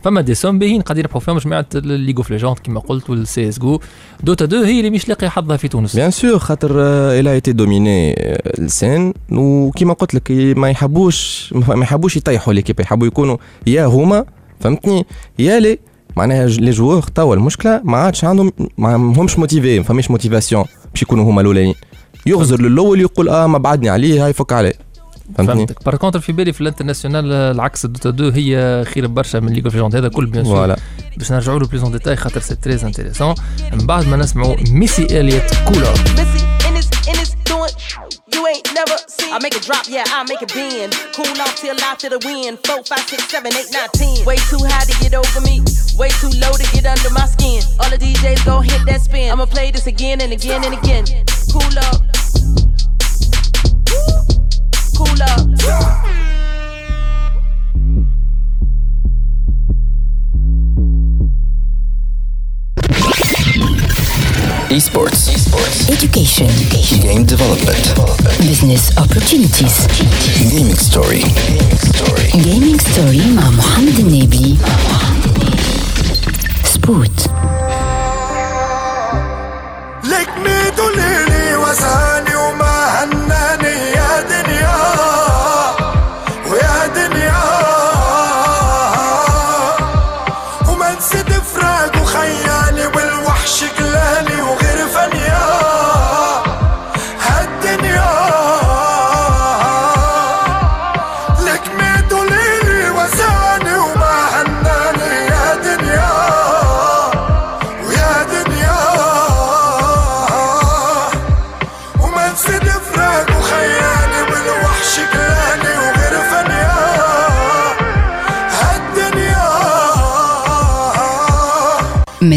فما 0.05 0.21
des 0.21 0.35
sommes 0.35 0.59
باهيين 0.59 0.83
قاعدين 0.83 1.05
يربحوا 1.05 1.21
فيهم 1.21 1.39
جماعة 1.39 1.67
League 1.75 2.17
of 2.17 2.31
Legends 2.31 2.59
كما 2.59 2.81
قلت 2.81 3.11
وال 3.11 3.49
CS:GO. 3.49 3.81
Dota 4.23 4.45
2 4.45 4.65
هي 4.65 4.79
اللي 4.79 4.91
مش 4.91 5.09
لاقية 5.09 5.29
حظها 5.29 5.57
في 5.57 5.69
تونس. 5.69 5.97
bien 5.97 6.11
sûr 6.11 6.39
خاطر 6.39 6.98
elle 6.99 7.33
a 7.33 7.38
été 7.38 7.53
dominée 7.53 8.15
ال 8.59 8.68
scène 8.68 9.15
وكيما 9.33 9.93
قلت 9.93 10.15
لك 10.15 10.31
ما 10.31 10.71
يحبوش 10.71 11.53
ما 11.69 11.83
يحبوش 11.83 12.17
يطيحوا 12.17 12.53
l'équipe 12.53 12.81
يحبوا 12.81 13.07
يكونوا 13.07 13.37
يا 13.67 13.87
هما 13.87 14.25
فهمتني؟ 14.61 15.07
يا 15.39 15.61
لي 15.61 15.79
معناها 16.17 16.47
les 16.47 16.71
joueurs 16.71 17.03
توا 17.03 17.35
المشكلة 17.35 17.81
ما 17.85 17.97
عادش 17.99 18.25
عندهم 18.25 18.53
ما 18.79 18.95
همش 18.97 19.39
motivés 19.39 19.79
ما 19.79 19.85
فماش 19.85 20.11
motivation 20.11 20.65
باش 20.93 21.03
يكونوا 21.03 21.25
هما 21.31 21.41
الاولين 21.41 21.75
يغزر 22.27 22.61
للأول 22.61 23.01
يقول 23.01 23.29
آه 23.29 23.47
ما 23.47 23.59
بعدني 23.59 23.89
عليه 23.89 24.27
هاي 24.27 24.33
فك 24.33 24.53
عليه. 24.53 24.73
فهمتني؟ 25.37 25.57
فهمتك. 25.57 25.85
par 25.85 25.97
contre 25.97 26.21
في 26.21 26.33
بالي 26.33 26.53
في 26.53 26.61
ال 26.61 26.66
international 26.66 27.33
آه، 27.33 27.51
العكس 27.51 27.87
Dota 27.87 28.09
2 28.09 28.33
هي 28.33 28.85
خير 28.85 29.07
برشا 29.07 29.39
من 29.39 29.53
League 29.53 29.65
of 29.65 29.75
Legends 29.75 29.97
هذا 29.97 30.09
كل 30.09 30.27
bien 30.27 30.45
sûr 30.45 30.57
voilà 30.57 30.77
باش 31.17 31.33
نرجعوا 31.33 31.59
له 31.59 31.67
plus 31.67 31.83
en 31.83 31.93
détail 31.93 32.17
خاطر 32.17 32.41
c'est 32.41 32.55
très 32.55 32.85
intéressant 32.85 33.35
من 33.73 33.87
بعد 33.87 34.09
ما 34.09 34.17
نسمعوا 34.17 34.57
Missy 34.71 35.21
Elliott 35.21 35.55
Cool 35.67 35.83
Off 35.83 35.95
in 35.95 36.58
you 38.33 38.47
ain't 38.47 38.67
never 38.75 38.97
seen. 39.07 39.33
I 39.33 39.39
make 39.43 39.55
it 39.55 39.63
drop, 39.63 39.87
yeah, 39.89 40.05
I 40.07 40.25
make 40.25 40.43
it 40.43 40.53
bend. 40.55 40.93
Cool 41.15 41.41
off 41.41 41.57
till 41.57 41.79
after 41.81 42.09
the 42.09 42.19
wind. 42.25 42.59
Four, 42.65 42.83
five, 42.85 43.01
six, 43.09 43.29
seven, 43.29 43.53
eight, 43.55 43.69
nine, 43.73 43.89
ten. 43.95 44.25
Way 44.25 44.37
too 44.51 44.61
high 44.63 44.85
to 44.85 44.95
get 45.01 45.15
over 45.15 45.41
me. 45.41 45.61
Way 45.97 46.11
too 46.21 46.33
low 46.39 46.53
to 46.53 46.67
get 46.73 46.87
under 46.87 47.11
my 47.11 47.27
skin. 47.27 47.63
All 47.81 47.91
the 47.91 47.99
DJs 47.99 48.45
go 48.45 48.61
hit 48.61 48.85
that 48.87 49.01
spin. 49.01 49.31
I'ma 49.31 49.47
play 49.47 49.71
this 49.71 49.87
again 49.87 50.21
and 50.21 50.33
again 50.33 50.65
and 50.65 50.75
again. 50.75 51.05
Cool 51.53 51.79
up. 51.79 52.03
Cool 54.97 55.23
up. 55.23 56.28
Esports. 64.71 65.89
Education. 65.89 66.47
Game 67.01 67.25
development. 67.25 67.95
Business 68.47 68.93
opportunities. 68.99 69.87
Gaming 70.37 70.77
story. 70.77 71.25
Gaming 72.45 72.79
story 72.79 73.27
مع 73.37 73.51
محمد 73.51 73.99
النبي. 73.99 74.57
سبوت. 76.65 77.11
لك 77.19 77.48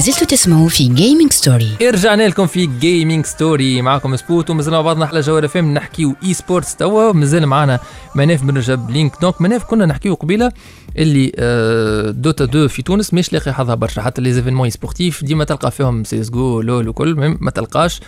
ما 0.02 0.08
زلتوا 0.08 0.28
تسمعوا 0.28 0.70
في 0.70 0.88
جيمنج 0.88 1.32
ستوري. 1.32 1.78
رجعنا 1.82 2.28
لكم 2.28 2.48
في 2.48 2.66
Gaming 2.66 3.26
Story 3.26 3.82
معكم 3.82 4.16
سبوت 4.16 4.50
ومازلنا 4.50 4.78
مع 4.78 4.82
بعضنا 4.84 5.06
على 5.06 5.20
جوهرة 5.20 5.50
FM 5.50 5.74
نحكيو 5.74 6.16
e-sports 6.24 6.76
توا. 6.76 7.12
مازال 7.12 7.46
معنا 7.46 7.80
مناف 8.16 8.44
بن 8.44 8.58
رجب 8.58 8.90
لينك 8.90 9.12
donc 9.22 9.42
مناف 9.42 9.64
كنا 9.64 9.86
نحكيو 9.86 10.14
قبيلة 10.14 10.52
اللي 10.98 11.32
آه، 11.36 12.12
Dota 12.12 12.44
2 12.44 12.68
في 12.68 12.82
تونس 12.82 13.14
مش 13.14 13.34
لاقي 13.34 13.54
حظها 13.54 13.76
برشا. 13.76 14.02
حتى 14.02 14.22
les 14.22 14.34
événements 14.34 14.70
sportifs 14.70 15.24
ديما 15.24 15.44
تلقى 15.44 15.72
فيهم 15.72 16.04
سي 16.04 16.22
اس 16.22 16.30
جو 16.30 16.62
لول 16.62 16.90
وكل 16.90 17.38
ما 17.42 17.52
تلقاش. 17.52 18.00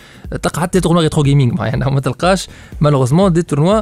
تلقى 0.41 0.61
حتى 0.61 0.79
tournoi 0.79 1.01
Retro 1.01 1.23
Gaming 1.23 1.53
معايا 1.53 1.75
ما 1.89 1.99
تلقاش. 1.99 2.47
malheureusement 2.81 3.33
des 3.33 3.41
tournois 3.41 3.81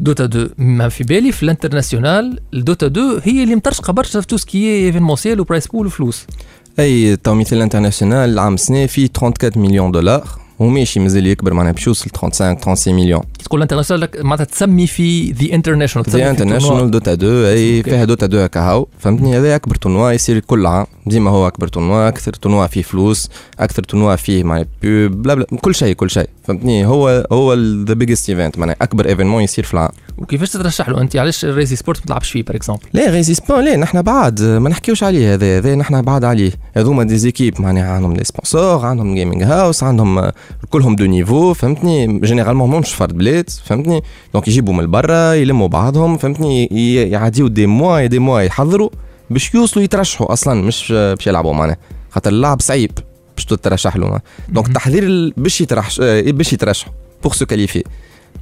Dota 0.00 0.24
2 0.24 0.48
ما 0.58 0.88
في 0.88 1.04
بالي 1.04 1.32
في 1.32 1.42
ال 1.42 1.49
international 1.49 2.40
ال 2.54 2.60
Dota 2.60 2.86
2 2.86 3.20
هي 3.24 3.42
اللي 3.42 3.56
مطرشقه 3.56 3.92
برشا 3.92 4.20
في 4.20 4.26
tout 4.26 4.36
ce 4.36 4.56
qui 4.56 4.86
événementiel 4.86 5.40
و 5.40 5.44
prize 5.44 5.66
pool 5.66 5.86
وفلوس 5.86 6.26
اي 6.78 7.16
تو 7.16 7.34
مثال 7.34 7.62
international 7.62 8.30
العام 8.30 8.56
سنه 8.56 8.86
فيه 8.86 9.08
34 9.22 9.62
مليون 9.62 9.92
دولار 9.92 10.45
وماشي 10.58 11.00
مازال 11.00 11.26
يكبر 11.26 11.54
معناها 11.54 11.72
باش 11.72 11.86
يوصل 11.86 12.10
35 12.14 12.56
36 12.56 12.94
مليون. 12.94 13.20
كي 13.20 13.44
تقول 13.44 13.62
international 13.62 14.08
معناتها 14.18 14.44
تسمي 14.44 14.86
في 14.86 15.30
the 15.30 15.54
International 15.54 16.10
the 16.10 16.30
International 16.30 16.90
Dota 16.90 17.12
2 17.12 17.44
أي 17.44 17.82
فيها 17.82 18.04
Dota 18.04 18.26
2 18.26 18.44
هكا 18.44 18.60
هاو. 18.60 18.88
فهمتني؟ 18.98 19.38
هذا 19.38 19.56
اكبر 19.56 19.74
tournoi 19.74 20.12
يصير 20.12 20.38
كل 20.38 20.66
عام. 20.66 20.86
ديما 21.06 21.30
هو 21.30 21.46
أكبر 21.46 21.68
tournoi 21.68 22.08
أكثر 22.08 22.32
tournoi 22.32 22.66
فيه 22.66 22.82
فلوس 22.82 23.30
أكثر 23.60 23.82
tournoi 23.82 24.16
فيه 24.16 24.44
معناها 24.44 24.66
people 24.82 25.22
بلا 25.22 25.34
بلا 25.34 25.46
كل 25.60 25.74
شيء 25.74 25.94
كل 25.94 26.10
شيء. 26.10 26.28
فهمتني؟ 26.44 26.86
هو 26.86 27.26
هو 27.32 27.54
the 27.54 27.94
biggest 27.94 28.30
event 28.30 28.58
معناها 28.58 28.76
أكبر 28.82 29.06
événement 29.08 29.42
يصير 29.42 29.64
في 29.64 29.74
العام. 29.74 29.90
وكيفاش 30.18 30.50
تترشح 30.50 30.88
له 30.88 31.00
أنت؟ 31.00 31.16
علاش 31.16 31.44
الريزي 31.44 31.76
سبورت 31.76 31.98
ما 32.00 32.06
تلعبش 32.06 32.30
فيه 32.30 32.42
par 32.42 32.56
exemple 32.56 32.82
la 32.92 33.10
réponse 33.10 33.64
لا 33.64 33.76
نحن 33.76 34.02
بعد 34.02 34.42
ما 34.42 34.68
نحكيوش 34.68 35.02
عليه 35.02 35.34
هذا 35.34 35.58
هذا 35.58 35.74
نحن 35.74 36.02
بعد 36.02 36.24
عليه. 36.24 36.52
هذوما 36.76 37.04
des 37.04 37.18
équipes 37.18 37.60
معناها 37.60 37.92
عندهم 37.92 38.14
des 38.14 38.24
sponsors 38.24 38.86
عندهم 38.86 39.14
gaming 39.14 39.42
house 39.42 39.82
عندهم 39.82 40.30
كلهم 40.70 40.96
de 40.96 41.04
niveau 41.04 41.54
فهمتني؟ 41.54 42.20
généralement 42.20 42.70
ماهمش 42.70 42.94
فرد 42.94 43.18
بلاد 43.18 43.50
فهمتني؟ 43.50 44.02
donc 44.34 44.48
يجيبوا 44.48 44.74
من 44.74 44.90
برا 44.90 45.32
يلموا 45.34 45.68
بعضهم 45.68 46.16
فهمتني؟ 46.16 46.68
ي- 46.72 47.10
يعديو 47.10 47.48
des 47.48 47.66
mois 47.66 48.06
des 48.06 48.18
mois 48.18 48.40
يحضروا 48.40 48.90
باش 49.30 49.54
يوصلوا 49.54 49.84
يترشحوا. 49.84 50.32
أصلا 50.32 50.62
مش 50.62 50.92
باش 50.92 51.26
يلعبوا 51.26 51.52
معناها 51.54 51.76
خاطر 52.10 52.30
اللعب 52.30 52.60
صعيب 52.60 52.90
باش 53.36 53.44
تترشح 53.44 53.96
له 53.96 54.20
donc 54.48 54.68
التحضير 54.68 55.02
ال- 55.02 55.32
باش 55.36 55.60
يترشح 55.60 55.98
آه، 56.02 56.20
باش 56.30 56.52
يترشحوا 56.52 56.92
pour 57.22 57.32
se 57.32 57.46
qualifier 57.46 57.84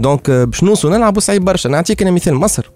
donc 0.01 0.31
آه، 0.31 0.45
باش 0.45 0.65
نوصلوا 0.65 0.97
نلعبوا 0.97 1.21
صعيب 1.21 1.45
برشا. 1.45 1.69
نعطيك 1.69 2.03
أنا 2.03 2.11
مثال 2.11 2.35
مصر. 2.35 2.71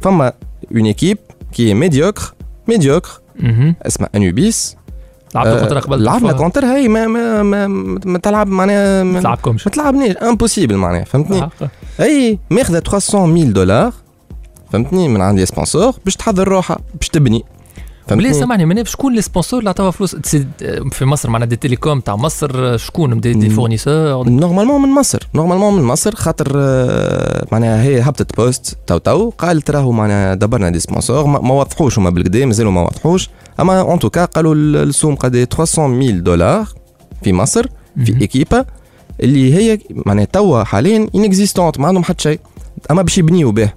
فما 0.00 0.32
une 0.74 0.86
équipe 0.86 1.18
qui 1.52 1.74
médiocre 1.74 2.34
médiocre. 2.68 3.20
اسمها 3.82 4.08
Anubis 4.14 4.76
لعبت 5.34 5.46
آه، 5.48 5.60
contre 5.60 5.78
قبل 5.78 6.04
لعبنا 6.04 6.32
contre 6.32 6.64
هاي 6.64 6.88
ما 6.88 7.06
ما 7.06 7.42
ما, 7.42 7.66
ما 8.04 8.18
تلعب 8.18 8.46
معناها 8.46 9.02
ما 9.02 9.20
تلعبكمش. 9.20 9.66
ما 9.66 9.72
تلعبنيش 9.72 10.16
impossible 10.16 10.76
معناها 10.76 11.04
فهمتني؟ 11.04 11.40
حق. 11.40 11.52
أي 12.00 12.38
ماخذة 12.50 12.78
300 12.78 13.42
000 13.42 13.52
دولار 13.52 13.92
فهمتني؟ 14.72 15.08
من 15.08 15.20
عند 15.20 15.38
les 15.38 15.46
sponsors 15.46 15.92
باش 16.04 16.16
تحضر 16.16 16.48
روحها 16.48 16.78
باش 16.94 17.08
تبني. 17.08 17.44
بلي 18.10 18.32
سامحني 18.32 18.64
ماني 18.64 18.84
شكون 18.84 19.14
les 19.14 19.22
sponsors 19.22 19.58
اللي 19.58 19.70
عطاوها 19.70 19.90
فلوس 19.90 20.16
في 20.92 21.04
مصر 21.04 21.30
معنا 21.30 21.44
des 21.44 21.56
télécoms 21.56 22.00
تاع 22.00 22.16
مصر 22.16 22.76
شكون؟ 22.76 23.20
دي, 23.20 23.32
دي. 23.34 23.50
fournisseurs؟ 23.50 24.28
normalement 24.28 24.82
من 24.82 24.88
مصر 24.88 25.28
normalement 25.34 25.74
من 25.74 25.82
مصر 25.82 26.14
خاطر 26.14 26.52
آه، 26.56 27.46
معناها 27.52 27.82
هي 27.82 28.00
هبطت 28.00 28.36
post 28.36 28.76
تو 28.86 28.98
تو 28.98 29.30
قالت 29.38 29.70
راهو 29.70 29.92
معناها 29.92 30.34
دبرنا 30.34 30.70
des 30.70 30.80
sponsors 30.80 31.26
ما, 31.26 31.52
وضحوش 31.54 31.98
هما 31.98 32.10
بالكدا 32.10 32.46
مازالوا 32.46 32.72
ما 32.72 32.80
وضحوش. 32.82 33.30
أما 33.60 33.80
en 33.80 33.98
tout 33.98 34.13
cas 34.13 34.24
قالوا 34.24 34.54
ال- 34.54 34.76
السوم 34.76 35.14
قد 35.14 35.44
300 35.44 36.08
000 36.10 36.18
دولار 36.20 36.66
في 37.22 37.32
مصر 37.32 37.66
في. 38.04 38.20
ايكيبا 38.20 38.64
اللي 39.20 39.54
هي 39.54 39.78
معناها 39.90 40.24
توا 40.24 40.64
حاليا 40.64 41.08
inexistante 41.14 41.80
ما 41.80 41.88
عندهم 41.88 42.04
حتى 42.04 42.22
شيء. 42.22 42.40
أما 42.90 43.02
باش 43.02 43.18
يبنيو 43.18 43.52
به. 43.52 43.72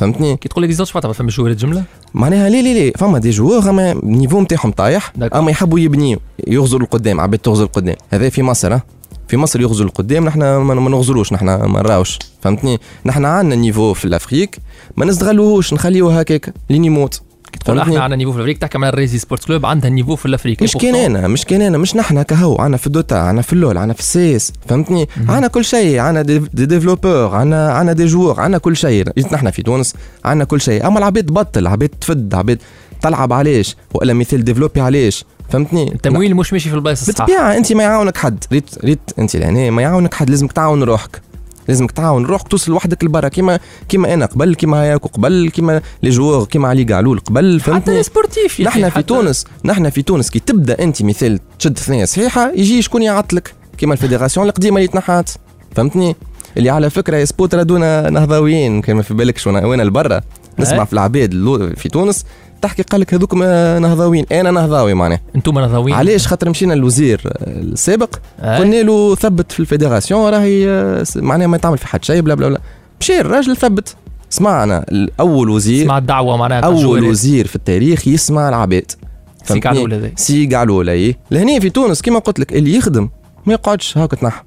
فهمتني؟ 0.00 0.36
كي 0.36 0.48
تقول 0.48 0.62
لي 0.62 0.66
ديزونش 0.66 0.90
فما 0.90 1.12
فما 1.12 1.28
جوارات 1.28 1.56
جملة؟ 1.56 1.84
معناها 2.14 2.48
لي 2.48 2.62
لي 2.62 2.74
لي 2.74 2.92
فما 2.98 3.18
des 3.18 3.30
joueurs 3.30 3.70
اما 3.70 3.92
ال 3.92 3.99
niveau 3.99 4.40
نتاعهم 4.40 4.70
طايح. 4.72 5.12
أما 5.34 5.50
يحبوا 5.50 5.78
يبنيو 5.78 6.18
يغزروا 6.46 6.82
القدام 6.82 7.20
عباد 7.20 7.38
تغزر 7.38 7.64
القدام 7.64 7.96
هذا 8.10 8.28
في 8.28 8.42
مصر 8.42 8.74
ها؟ 8.74 8.82
في 9.28 9.36
مصر 9.36 9.60
يغزروا 9.60 9.88
القدام 9.88 10.24
نحن 10.24 10.38
ما 10.40 10.74
ما 10.74 10.90
نغزروش 10.90 11.32
نحن 11.32 11.46
ما 11.46 11.82
نراوش 11.82 12.18
فهمتني؟ 12.40 12.78
نحن 13.06 13.24
عندنا 13.24 13.54
niveau 13.54 13.94
في 13.94 14.04
ال 14.04 14.11
Afrique 14.11 14.58
ما 14.96 15.04
نستغلوهوش 15.04 15.74
نخليوه 15.74 16.20
هكاك 16.20 16.54
لين 16.70 16.84
يموت 16.84 17.20
تقول 17.56 17.78
إحنا 17.78 18.00
عندنا 18.00 18.16
niveau 18.16 18.30
في 18.32 18.36
ال 18.36 18.39
Afrique 18.39 18.58
تحكي 18.58 18.78
مع 18.78 18.88
الريزي 18.88 19.18
سبورت 19.18 19.44
كلوب 19.44 19.66
عندها 19.66 19.90
niveau 19.90 20.16
في 20.16 20.26
ال 20.26 20.30
Afrique 20.30 20.62
مش 20.62 20.72
كان 20.76 20.94
أنا 20.94 21.28
مش 21.28 21.44
كان 21.44 21.62
أنا 21.62 21.78
مش 21.78 21.96
نحن 21.96 22.22
كهو 22.22 22.56
عنا 22.58 22.76
في 22.76 22.86
ال 22.86 22.92
Dota 22.92 23.14
عنا 23.14 23.42
في 23.42 23.52
ال 23.52 23.58
LoL 23.58 23.78
عنا 23.78 23.92
في 23.92 24.00
ال 24.00 24.17
CS 24.17 24.52
فهمتني؟ 24.68 25.08
عنا 25.28 25.46
كل 25.46 25.64
شيء 25.64 25.98
عنا 25.98 26.22
des, 26.22 26.38
des 26.38 26.66
développeurs 26.66 27.34
عنا 27.34 27.72
عنا 27.72 27.92
des 27.92 28.06
joueurs 28.06 28.40
عنا 28.40 28.58
كل 28.58 28.76
شيء. 28.76 29.04
نحن 29.32 29.50
في 29.50 29.62
تونس 29.62 29.94
عنا 30.24 30.44
كل 30.44 30.60
شيء. 30.60 30.86
أما 30.86 30.98
العباد 30.98 31.26
تبطل 31.26 31.66
عباد 31.66 31.88
تفد 31.88 32.34
عباد 32.34 32.58
تلعب 33.02 33.32
علاش 33.32 33.76
ولا 33.94 34.14
مثال 34.14 34.44
développer 34.44 34.80
علاش 34.80 35.24
فهمتني؟ 35.48 35.92
التمويل 35.92 36.34
مش 36.34 36.52
ماشي 36.52 36.68
في 36.68 36.74
البلايص 36.74 37.08
الصح 37.08 37.24
بالطبيعه 37.24 37.56
أنت 37.56 37.72
ما 37.72 37.82
يعاونك 37.82 38.16
حد. 38.16 38.44
ريت 38.52 38.70
ريت 38.84 39.00
أنت 39.18 39.36
لهنا 39.36 39.70
ما 39.70 39.82
يعاونك 39.82 40.14
حد 40.14 40.30
لازمك 40.30 40.52
تعاون 40.52 40.82
روحك. 40.82 41.20
لازمك 41.70 41.90
تعاون 41.90 42.26
روحك 42.26 42.48
توصل 42.48 42.72
وحدك 42.72 43.04
لبرا 43.04 43.28
كيما 43.28 43.58
كيما 43.88 44.14
أنا 44.14 44.26
قبل 44.26 44.54
كيما 44.54 44.82
هياك 44.82 45.00
قبل 45.06 45.50
كيما 45.54 45.80
les 46.02 46.10
joueurs 46.10 46.44
كيما 46.44 46.68
علي 46.68 46.84
قعلول 46.84 47.18
قبل 47.18 47.60
حتى 47.60 47.70
فهمتني 47.70 47.96
les 47.96 48.02
sportifs 48.02 48.60
نحن 48.60 48.88
في 48.88 49.00
حتى- 49.00 49.04
تونس 49.04 49.44
نحن 49.64 49.90
في 49.90 50.02
تونس 50.02 50.30
كي 50.30 50.38
تبدأ 50.38 50.82
أنت 50.82 51.02
مثال 51.02 51.38
تشد 51.58 51.78
ثنية 51.78 52.04
صحيحة 52.04 52.50
يجي 52.52 52.82
شكون 52.82 53.02
يعطلك؟ 53.02 53.54
كيما 53.78 53.92
ال 53.92 53.97
fédération 53.97 54.46
القديمة 54.48 54.76
اللي 54.76 54.88
تنحات 54.88 55.30
فهمتني؟ 55.76 56.16
اللي 56.56 56.70
على 56.70 56.90
فكرة 56.90 57.16
يا 57.16 57.24
سبوت 57.24 57.54
رادونا 57.54 58.10
نهضاويين 58.10 58.80
كان 58.82 58.96
ما 58.96 59.02
في 59.02 59.14
بالكش 59.14 59.46
وأنا 59.46 59.66
وأنا 59.66 59.82
لبرا 59.82 60.20
نسمع 60.58 60.80
أي. 60.80 60.86
في 60.86 60.92
العباد 60.92 61.32
في 61.76 61.88
تونس 61.88 62.24
تحكي 62.62 62.82
قال 62.82 63.00
لك 63.00 63.14
هذوك 63.14 63.34
نهضاويين 63.34 64.26
أنا 64.32 64.50
نهضاوي 64.50 64.94
معناها. 64.94 65.20
أنتم 65.36 65.58
نهضاويين 65.58 65.96
علاش؟ 65.96 66.26
خاطر 66.26 66.50
مشينا 66.50 66.74
للوزير 66.74 67.20
السابق 67.46 68.14
أي. 68.42 68.58
قلنا 68.58 68.82
له 68.82 69.14
ثبت 69.14 69.52
في 69.52 69.60
ال 69.60 69.66
fédération 69.66 70.30
راهي 70.30 70.68
آه، 70.68 71.04
معناها 71.16 71.46
ما 71.46 71.56
تعمل 71.56 71.78
في 71.78 71.86
حد 71.86 72.04
شيء 72.04 72.20
بلا 72.20 72.34
بلا 72.34 72.48
بلا. 72.48 72.60
مشي 73.00 73.20
الراجل 73.20 73.56
ثبت. 73.56 73.96
سمعنا 74.30 74.84
الأول 74.92 75.48
وزير 75.48 75.84
اسمع 75.84 75.98
الدعوة 75.98 76.36
معناها 76.36 76.60
أول. 76.60 77.04
وزير 77.04 77.46
في 77.46 77.56
التاريخ 77.56 78.08
يسمع 78.08 78.48
العباد 78.48 78.90
سي 78.90 78.96
فهمتني؟ 79.44 79.70
قعلول 79.72 79.94
هذا. 79.94 80.10
سي 80.16 80.46
قعلول 80.46 80.88
اي 80.88 81.16
لهنا 81.30 81.60
في 81.60 81.70
تونس 81.70 82.02
كما 82.02 82.18
قلت 82.18 82.40
لك 82.40 82.52
اللي 82.52 82.74
يخدم 82.74 83.08
ما 83.46 83.52
يقعدش 83.52 83.98
هاك 83.98 84.10
تنحى. 84.10 84.42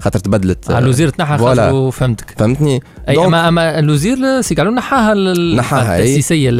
خاطر 0.00 0.18
تبدلت 0.18 0.70
على 0.70 0.84
الوزير 0.84 1.08
تنحى. 1.08 1.38
خاطر 1.38 1.90
فهمتك 1.90 2.34
فهمتني 2.38 2.82
أي 3.08 3.24
اما 3.24 3.48
أما 3.48 3.78
الوزير 3.78 4.40
سي 4.40 4.54
قعلول 4.54 4.72
نحاها 4.72 5.14
نحاها،. 5.54 5.98
التأسيسية 5.98 6.50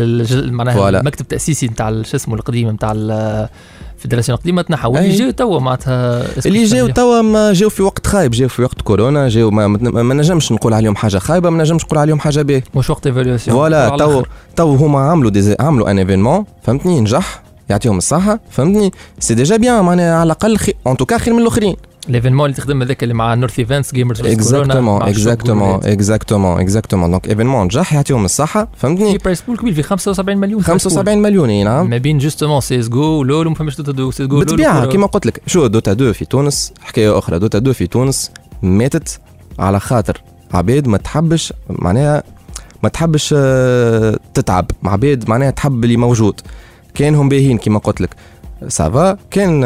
معناها. 0.50 0.88
المكتب 0.88 1.20
التأسيسي 1.20 1.66
نتاع 1.66 2.02
شو 2.02 2.16
اسمه 2.16 2.34
القديم 2.34 2.70
نتاع 2.70 2.92
ال 2.94 3.07
fédération 3.07 4.38
القديمة 4.38 4.62
تنحى 4.62 4.88
واللي. 4.88 5.16
جاو 5.16 5.30
توا 5.30 5.60
معناتها 5.60 6.24
اللي 6.46 6.64
جاو؟ 6.64 6.88
توا 6.88 7.22
ما 7.22 7.52
جاو 7.52 7.68
في 7.68 7.82
وقت 7.82 8.06
خايب 8.06 8.30
جاو 8.30 8.48
في 8.48 8.62
وقت 8.62 8.82
كورونا 8.82 9.28
جاو 9.28 9.50
ما, 9.50 9.68
ما, 9.68 10.14
نجمش 10.14 10.52
نقول 10.52 10.74
عليهم 10.74 10.96
حاجة 10.96 11.18
خايبة 11.18 11.50
ما 11.50 11.62
نجمش 11.62 11.84
نقول 11.84 11.98
عليهم 11.98 12.18
حاجة 12.20 12.42
باهيه 12.42 12.64
مش 12.74 12.90
وقت 12.90 13.06
évaluation 13.06 13.56
voilà 13.56 13.96
تو 13.96 14.22
تو 14.56 14.74
هما 14.74 15.00
عملوا 15.00 15.30
دي 15.30 15.56
عملوا 15.60 15.90
un 15.90 15.98
événement 15.98 16.44
فهمتني 16.62 17.00
نجح 17.00 17.42
يعطيهم 17.70 17.98
الصحة 17.98 18.40
فهمتني 18.50 18.90
c'est 19.18 19.34
déjà 19.34 19.56
bien 19.56 19.84
معناها 19.84 20.14
على 20.14 20.26
الأقل 20.26 20.56
خي... 20.56 20.72
en 20.86 20.96
tout 20.96 21.09
cas 21.09 21.18
خير 21.18 21.34
من 21.34 21.42
الآخرين 21.42 21.76
l'événement 22.08 22.46
اللي 22.46 22.56
تخدم 22.56 22.82
هذاك 22.82 23.02
اللي 23.02 23.14
مع 23.14 23.34
North 23.34 23.58
Events 23.58 23.92
Gamers 23.92 24.20
exactement 24.20 25.02
exactement 25.02 25.84
exactement 25.84 26.60
exactement 26.60 27.10
donc 27.10 27.28
événement 27.28 27.64
نجح 27.64 27.92
يعطيهم 27.92 28.24
الصحة 28.24 28.64
في 28.64 28.70
فهمتني 28.76 29.18
prize 29.18 29.42
pool 29.42 29.56
كبير 29.56 29.74
في 29.74 29.82
75 29.82 30.38
مليون 30.38 30.62
prize 30.62 30.66
pool. 30.66 30.68
75 30.68 31.18
مليون 31.18 31.50
اي 31.50 31.64
نعم 31.64 31.90
ما 31.90 31.96
بين 31.96 32.18
justement 32.18 32.60
CS:GO 32.60 32.88
و 32.88 33.02
LoL 33.02 33.46
وما 33.46 33.56
فماش 33.56 33.76
Dota 33.76 33.92
deux 33.92 34.26
CS:GO 34.26 34.38
بالطبيعة 34.38 34.86
كما 34.86 35.06
قلت 35.06 35.26
لك 35.26 35.42
شو 35.46 35.66
Dota 35.66 35.92
2 35.92 36.12
في 36.12 36.24
تونس 36.24 36.72
حكاية 36.80 37.18
أخرى 37.18 37.38
Dota 37.38 37.58
2 37.58 37.72
في 37.72 37.86
تونس 37.86 38.30
ماتت 38.62 39.20
على 39.58 39.80
خاطر 39.80 40.22
عباد 40.54 40.88
ما 40.88 40.98
تحبش 40.98 41.52
معناها 41.70 42.22
ما 42.82 42.88
تحبش 42.88 43.28
تتعب 44.34 44.70
عباد 44.84 45.28
معناها 45.28 45.50
تحب 45.50 45.84
اللي 45.84 45.96
موجود 45.96 46.40
كانهم 46.94 47.28
باهين 47.28 47.58
كما 47.58 47.78
قلت 47.78 48.00
لك 48.00 48.10
ça 48.68 48.93
va 48.93 49.18
كان 49.30 49.64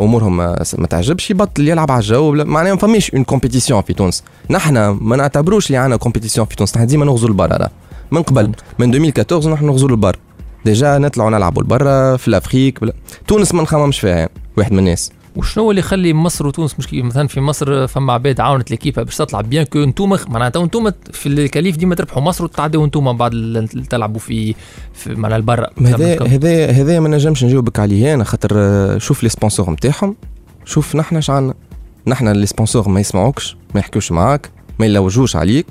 امورهم 0.00 0.36
ما 0.78 0.86
تعجبش 0.90 1.30
يبطل 1.30 1.68
يلعب 1.68 1.90
على 1.90 2.00
ال 2.00 2.08
jeu 2.08 2.32
معناها 2.32 2.72
ما 2.74 2.78
فماش 2.78 3.14
une 3.14 3.24
compétition 3.24 3.82
في 3.82 3.92
تونس 3.92 4.22
نحن 4.50 4.88
ما 4.88 5.16
نعتبروش 5.16 5.66
اللي 5.66 5.78
عندنا 5.78 5.96
compétition 5.96 6.46
في 6.46 6.56
تونس 6.56 6.76
نحن 6.76 6.86
ديما 6.86 7.04
نغزو 7.04 7.28
لبرا. 7.28 7.68
من 8.10 8.22
قبل 8.22 8.52
من 8.78 8.94
2014 8.94 9.50
نحن 9.50 9.66
نغزو 9.66 9.88
لبرا 9.88 10.18
déjà 10.64 10.98
نطلعوا 10.98 11.30
نلعبوا 11.30 11.62
لبرا 11.62 12.16
في 12.16 12.28
ال 12.28 12.35
Afrique 12.35 12.80
بلا. 12.80 12.92
تونس 13.26 13.54
ما 13.54 13.62
نخممش 13.62 14.00
فيها. 14.00 14.28
واحد 14.56 14.72
من 14.72 14.78
الناس 14.78 15.10
وشنو 15.38 15.70
اللي 15.70 15.80
يخلي 15.80 16.14
مصر 16.14 16.46
وتونس 16.46 16.78
مش 16.78 16.94
مثلا 16.94 17.28
في 17.28 17.40
مصر 17.40 17.86
فما 17.86 18.12
عباد 18.12 18.40
عاونت 18.40 18.70
ليكيبا 18.70 19.02
باش 19.02 19.16
تطلع 19.16 19.40
bien 19.40 19.64
que 19.64 19.82
انتوما 19.82 20.18
معناتها 20.28 20.64
انتوما 20.64 20.92
في 21.12 21.28
ال 21.28 21.34
qualifs 21.34 21.76
ديما 21.76 21.94
تربحوا 21.94 22.22
مصر 22.22 22.44
وتعدوا 22.44 22.84
انتوما 22.84 23.12
بعد 23.12 23.32
تلعبوا 23.90 24.20
في, 24.20 24.54
في 24.94 25.14
معناها 25.14 25.38
البرا 25.38 25.70
هذا 25.86 26.22
هذا 26.22 26.70
هذا 26.70 27.00
ما 27.00 27.08
نجمش 27.08 27.44
نجاوبك 27.44 27.78
عليه 27.78 28.14
أنا 28.14 28.24
خاطر 28.24 28.50
آه، 28.54 28.98
شوف 28.98 29.22
les 29.22 29.28
sponsors 29.28 29.70
نتاعهم 29.70 30.16
شوف 30.64 30.96
نحن 30.96 31.16
اش 31.16 31.30
عندنا 31.30 31.54
نحن 32.06 32.28
les 32.28 32.46
sponsors 32.46 32.88
ما 32.88 33.00
يسمعوكش 33.00 33.56
ما 33.74 33.80
يحكوش 33.80 34.12
معاك 34.12 34.50
ما 34.78 34.86
يلوجوش 34.86 35.36
عليك. 35.36 35.66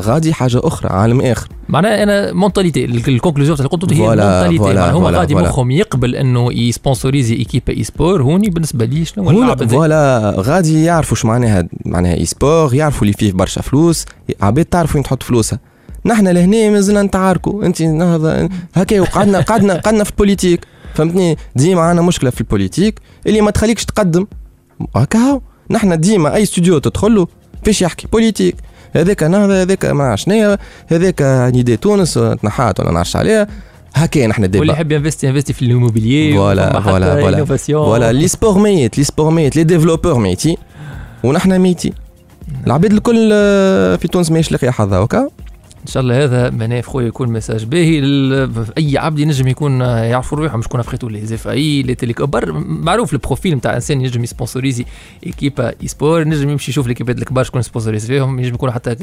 غادي 0.00 0.34
حاجة 0.34 0.60
أخرى 0.64 0.88
عالم 0.88 1.20
آخر. 1.20 1.48
معناها 1.68 2.02
أنا 2.02 2.32
mentalité 2.32 2.84
ال 2.84 2.90
conclusion 2.90 3.56
تاع 3.56 3.66
اللي 3.66 3.76
قلت 3.78 3.92
هي 3.92 3.98
voilà، 3.98 4.32
mentalité 4.32 4.58
voilà، 4.58 4.80
معناها 4.80 5.00
voilà، 5.00 5.18
غادي. 5.18 5.34
مخهم 5.34 5.70
يقبل 5.70 6.16
إنه 6.16 6.52
ي 6.52 6.59
sponsoriser 6.59 7.34
ايكيبا 7.34 7.72
e-sport 7.72 8.22
هوني 8.22 8.50
بالنسبة 8.50 8.84
لي 8.84 9.04
شنو 9.04 9.30
هو؟ 9.30 9.56
voilà 9.56 10.34
غادي 10.38 10.84
يعرفوا 10.84 11.16
شو 11.16 11.28
معناها 11.28 11.68
معناها 11.84 12.14
e-sport 12.14 12.74
يعرفوا 12.74 13.02
اللي 13.02 13.12
فيه 13.12 13.32
برشا 13.32 13.62
فلوس. 13.62 14.06
عباد 14.40 14.64
تعرف 14.64 14.94
وين 14.94 15.04
تحط 15.04 15.22
فلوسها. 15.22 15.58
نحن 16.06 16.28
لهنا 16.28 16.70
مازلنا 16.70 17.02
نتعاركوا. 17.02 17.64
أنت 17.66 17.82
نهضه 17.82 18.48
هكا 18.74 19.00
وقعدنا 19.00 19.40
قعدنا 19.40 19.74
قعدنا 19.74 20.04
في 20.04 20.10
ال 20.10 20.14
politique. 20.14 20.60
فهمتني؟ 20.94 21.36
ديما 21.56 21.80
عندنا 21.80 22.06
مشكلة 22.06 22.30
في 22.30 22.40
ال 22.40 22.46
politique 22.46 23.00
اللي 23.26 23.40
ما 23.40 23.50
تخليكش 23.50 23.84
تقدم. 23.84 24.26
هكا 24.96 25.18
هو 25.18 25.40
نحن 25.70 26.00
ديما 26.00 26.34
أي 26.34 26.42
استوديو 26.42 26.78
تدخل 26.78 27.14
له 27.14 27.26
فيش 27.64 27.82
يحكي. 27.82 28.06
politique. 28.12 28.56
هذاك 28.92 29.22
نهضه 29.22 29.62
هذاك 29.62 29.84
ما 29.84 30.04
نعرفش 30.04 30.24
شنيا 30.24 30.58
هذاك 30.88 31.22
نداء 31.54 31.76
تونس 31.76 32.14
تنحات 32.42 32.80
ولا 32.80 32.90
نعرفش 32.90 33.16
عليها. 33.16 33.46
هكا 33.94 34.26
نحن 34.26 34.50
ديما 34.50 34.58
واللي 34.60 34.72
يحب 34.72 34.92
ي 34.92 34.96
investir 34.96 35.26
ي 35.26 35.29
investir 35.29 35.52
في 35.52 35.62
ال 35.62 35.69
immobilier 35.69 36.34
voilà 36.34 36.80
voilà 36.80 37.20
voilà. 37.20 37.44
voilà 37.68 38.12
l'e-sport 38.12 38.58
ميت 38.58 38.98
l'e-sport 38.98 39.30
ميت 39.30 39.56
les 39.56 39.64
développeurs 39.64 40.18
ميتين 40.18 40.56
ونحن 41.24 41.58
ميتين 41.58 41.92
العباد 42.66 42.92
الكل 42.92 43.30
آه، 43.32 43.96
في 43.96 44.08
تونس 44.08 44.30
ماهيش 44.30 44.52
لاقية 44.52 44.70
حظها 44.70 44.98
هكا 44.98 45.28
إن 45.82 45.86
شاء 45.86 46.02
الله 46.02 46.24
هذا 46.24 46.50
مناف 46.50 46.86
خويا 46.86 47.06
يكون 47.06 47.32
message 47.32 47.64
باهي. 47.64 48.00
أي 48.78 48.98
عبد 48.98 49.18
ينجم 49.18 49.48
يكون 49.48 49.80
يعرف 49.80 50.34
روحه 50.34 50.56
مش 50.56 50.68
كون 50.68 50.80
أبخيتو 50.80 51.08
لي 51.08 51.26
زيف 51.26 51.48
اي 51.48 51.82
لي 51.82 51.94
تيليك 51.94 52.22
بر 52.22 52.52
معروف 52.52 53.12
ال 53.12 53.18
profil 53.18 53.54
نتاع 53.54 53.74
إنسان 53.74 54.00
ينجم 54.00 54.24
ي 54.24 54.29
sponsoriser 54.29 54.84
ايكيبا 55.26 55.68
e-sport 55.82 56.20
ينجم 56.20 56.50
يمشي 56.50 56.70
يشوف 56.70 56.86
ليكيبات 56.86 57.18
الكبار 57.18 57.44
شكون 57.44 57.62
sponsorise 57.62 58.06
فيهم 58.06 58.38
ينجم 58.38 58.54
يكون 58.54 58.70
حتى 58.70 58.94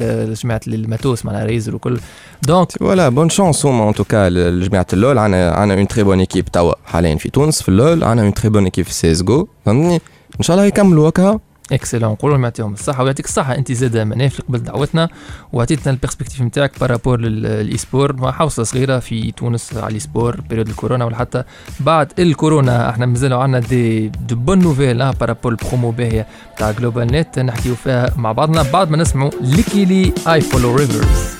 جماعة 0.42 0.60
ال 0.66 0.76
matos 0.76 1.24
معناها 1.24 1.44
Razer 1.44 1.74
وكل. 1.74 1.98
donc 2.42 2.70
voilà 2.72 3.08
bonne 3.08 3.28
chance 3.28 3.66
هما 3.66 3.88
en 3.88 3.94
tout 3.94 4.13
cas 4.13 4.28
لجماعه 4.30 4.86
ال 4.92 4.99
LoL 4.99 5.18
عنا 5.18 5.50
عنا 5.50 5.74
une 5.74 5.88
très 5.88 6.02
bonne 6.02 6.18
équipe 6.20 6.44
توا 6.44 6.72
حاليا 6.84 7.16
في 7.16 7.30
تونس 7.30 7.62
في 7.62 7.68
ال 7.68 7.77
LoL 7.77 8.04
عنا 8.04 8.22
une 8.22 8.34
très 8.34 8.48
bonne 8.48 8.64
équipe 8.64 8.84
في 8.84 8.92
سيس 8.92 9.22
جو. 9.22 9.46
فهمتني؟ 9.66 10.00
إن 10.38 10.42
شاء 10.42 10.56
الله 10.56 10.66
يكملوا 10.66 11.08
هكا 11.08 11.38
excellent 11.72 12.12
نقولوا 12.12 12.36
لهم 12.36 12.44
يعطيهم 12.44 12.72
الصحه 12.72 13.02
ويعطيك 13.04 13.26
الصحة. 13.26 13.54
أنت 13.54 13.72
زاد 13.72 13.96
مناف 13.96 14.40
قبل 14.40 14.58
دعوتنا 14.58 15.08
وعطيتنا 15.52 15.92
ال 15.92 15.96
perspective 15.96 16.42
نتاعك 16.42 16.80
par 16.80 16.92
rapport 16.92 17.20
لل 17.20 17.76
e-sport 17.76 18.16
مع 18.16 18.32
حوصلة 18.32 18.64
صغيرة 18.64 18.98
في 18.98 19.32
تونس 19.32 19.76
على 19.76 19.86
ال 19.86 20.00
e-sport 20.00 20.40
période 20.40 20.68
الكورونا 20.68 21.04
ولا 21.04 21.16
حتى 21.16 21.42
بعد 21.80 22.12
الكورونا. 22.18 22.90
إحنا 22.90 23.06
مازالوا 23.06 23.42
عندنا 23.42 23.58
des 23.58 24.08
de 24.08 24.36
bonnes 24.36 24.58
nouvelles 24.58 25.12
par 25.12 25.24
rapport 25.24 25.52
ال 25.52 25.58
promo 25.58 25.90
باهية 25.90 26.26
تاع 26.58 26.70
GlobalNet 26.70 27.38
نحكيو 27.38 27.74
فيها 27.74 28.10
مع 28.16 28.32
بعضنا. 28.32 28.62
بعد 28.62 28.90
ما 28.90 28.96
نسمعوا 28.96 29.30
Lykke 29.40 29.91
Li 29.91 30.12
I 30.28 30.40
Follow 30.40 30.76
Rivers 30.76 31.39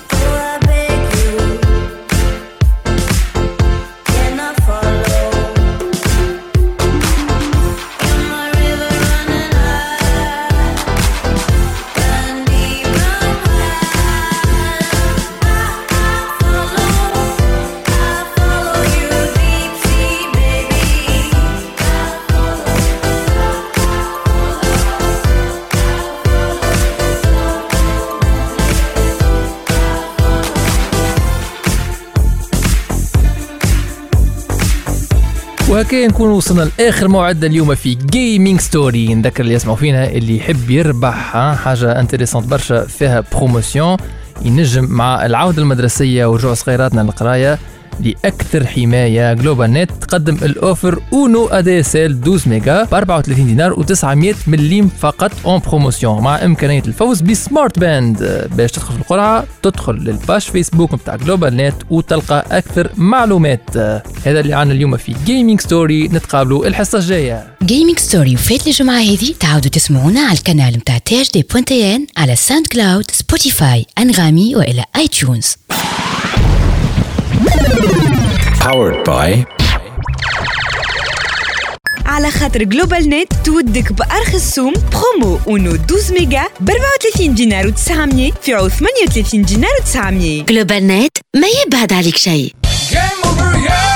وهكذا 35.81 36.07
نكون 36.07 36.29
وصلنا 36.29 36.69
لآخر 36.79 37.07
موعدنا 37.07 37.47
اليوم 37.47 37.75
في 37.75 37.95
Gaming 37.95 38.59
Story 38.59 39.15
نذكر 39.15 39.43
اللي 39.43 39.53
يسمعوا 39.53 39.77
فينا 39.77 40.09
اللي 40.09 40.37
يحب 40.37 40.69
يربح 40.69 41.13
حاجة 41.55 41.99
intéressante 41.99 42.47
برشا 42.47 42.85
فيها 42.85 43.23
promotion 43.33 43.97
ينجم 44.41 44.85
مع 44.89 45.25
العودة 45.25 45.61
المدرسية 45.61 46.25
ورجوع 46.25 46.53
صغيراتنا 46.53 47.01
للقراية. 47.01 47.59
لأكثر 48.01 48.67
حماية. 48.67 49.33
GlobalNet 49.33 49.91
تقدم 49.91 51.95
ال 51.95 51.97
offre 51.97 52.07
Uno 52.07 52.13
ADSL 52.13 52.21
12 52.21 52.49
ميجا 52.49 52.83
ب 52.83 52.93
34 52.93 53.45
دينار 53.47 53.73
و900 53.73 54.35
مليم 54.47 54.91
فقط 54.99 55.31
en 55.45 55.59
promotion 55.59 56.21
مع 56.21 56.45
إمكانية 56.45 56.83
الفوز 56.87 57.21
ب 57.21 57.31
smart 57.31 57.79
band. 57.79 58.47
باش 58.57 58.71
تدخل 58.71 58.93
في 58.93 58.99
القرعة 58.99 59.45
تدخل 59.63 59.93
لل 59.93 60.12
page 60.12 60.49
Facebook 60.49 60.93
نتاع 60.93 61.15
GlobalNet 61.15 61.75
وتلقى 61.89 62.45
أكثر 62.51 62.89
معلومات. 62.97 63.77
هذا 64.25 64.39
اللي 64.39 64.53
عنا 64.53 64.73
اليوم 64.73 64.97
في 64.97 65.15
Gaming 65.25 65.61
Story 65.61 66.07
نتقابلوا 66.07 66.67
الحصة 66.67 66.97
الجاية. 66.97 67.47
Gaming 67.63 67.99
Story 67.99 68.33
وفات 68.33 68.67
الجمعة 68.67 68.99
هذه 68.99 69.33
تعاودوا 69.39 69.71
تسمعونا 69.71 70.21
على 70.21 70.37
القناة 70.37 70.69
متاع 70.69 70.97
THD 70.97 71.45
point 71.51 71.91
tn 71.91 72.07
على 72.17 72.35
SoundCloud 72.35 73.11
Spotify 73.11 73.85
Anghami 73.99 74.55
وال 74.55 74.83
iTunes 74.95 75.55
Powered 78.63 79.03
by 79.05 79.45
على 82.05 82.31
خاطر 82.31 82.63
GlobalNet 82.63 83.33
تودك 83.45 83.93
بأرخص 83.93 84.55
سوم 84.55 84.73
promo 84.73 85.39
Uno 85.47 85.75
12 85.75 86.13
ميجا 86.13 86.43
ب 86.59 86.69
34 86.69 87.35
دينار 87.35 87.71
و900 87.71 88.33
في 88.41 88.53
عوض 88.53 88.69
38 88.69 89.41
دينار 89.41 89.71
و900 89.71 90.45
GlobalNet 90.49 91.17
ما 91.35 91.47
يبعد 91.65 91.93
عليك 91.93 92.17
شيء. 92.17 92.53
Game 92.91 93.90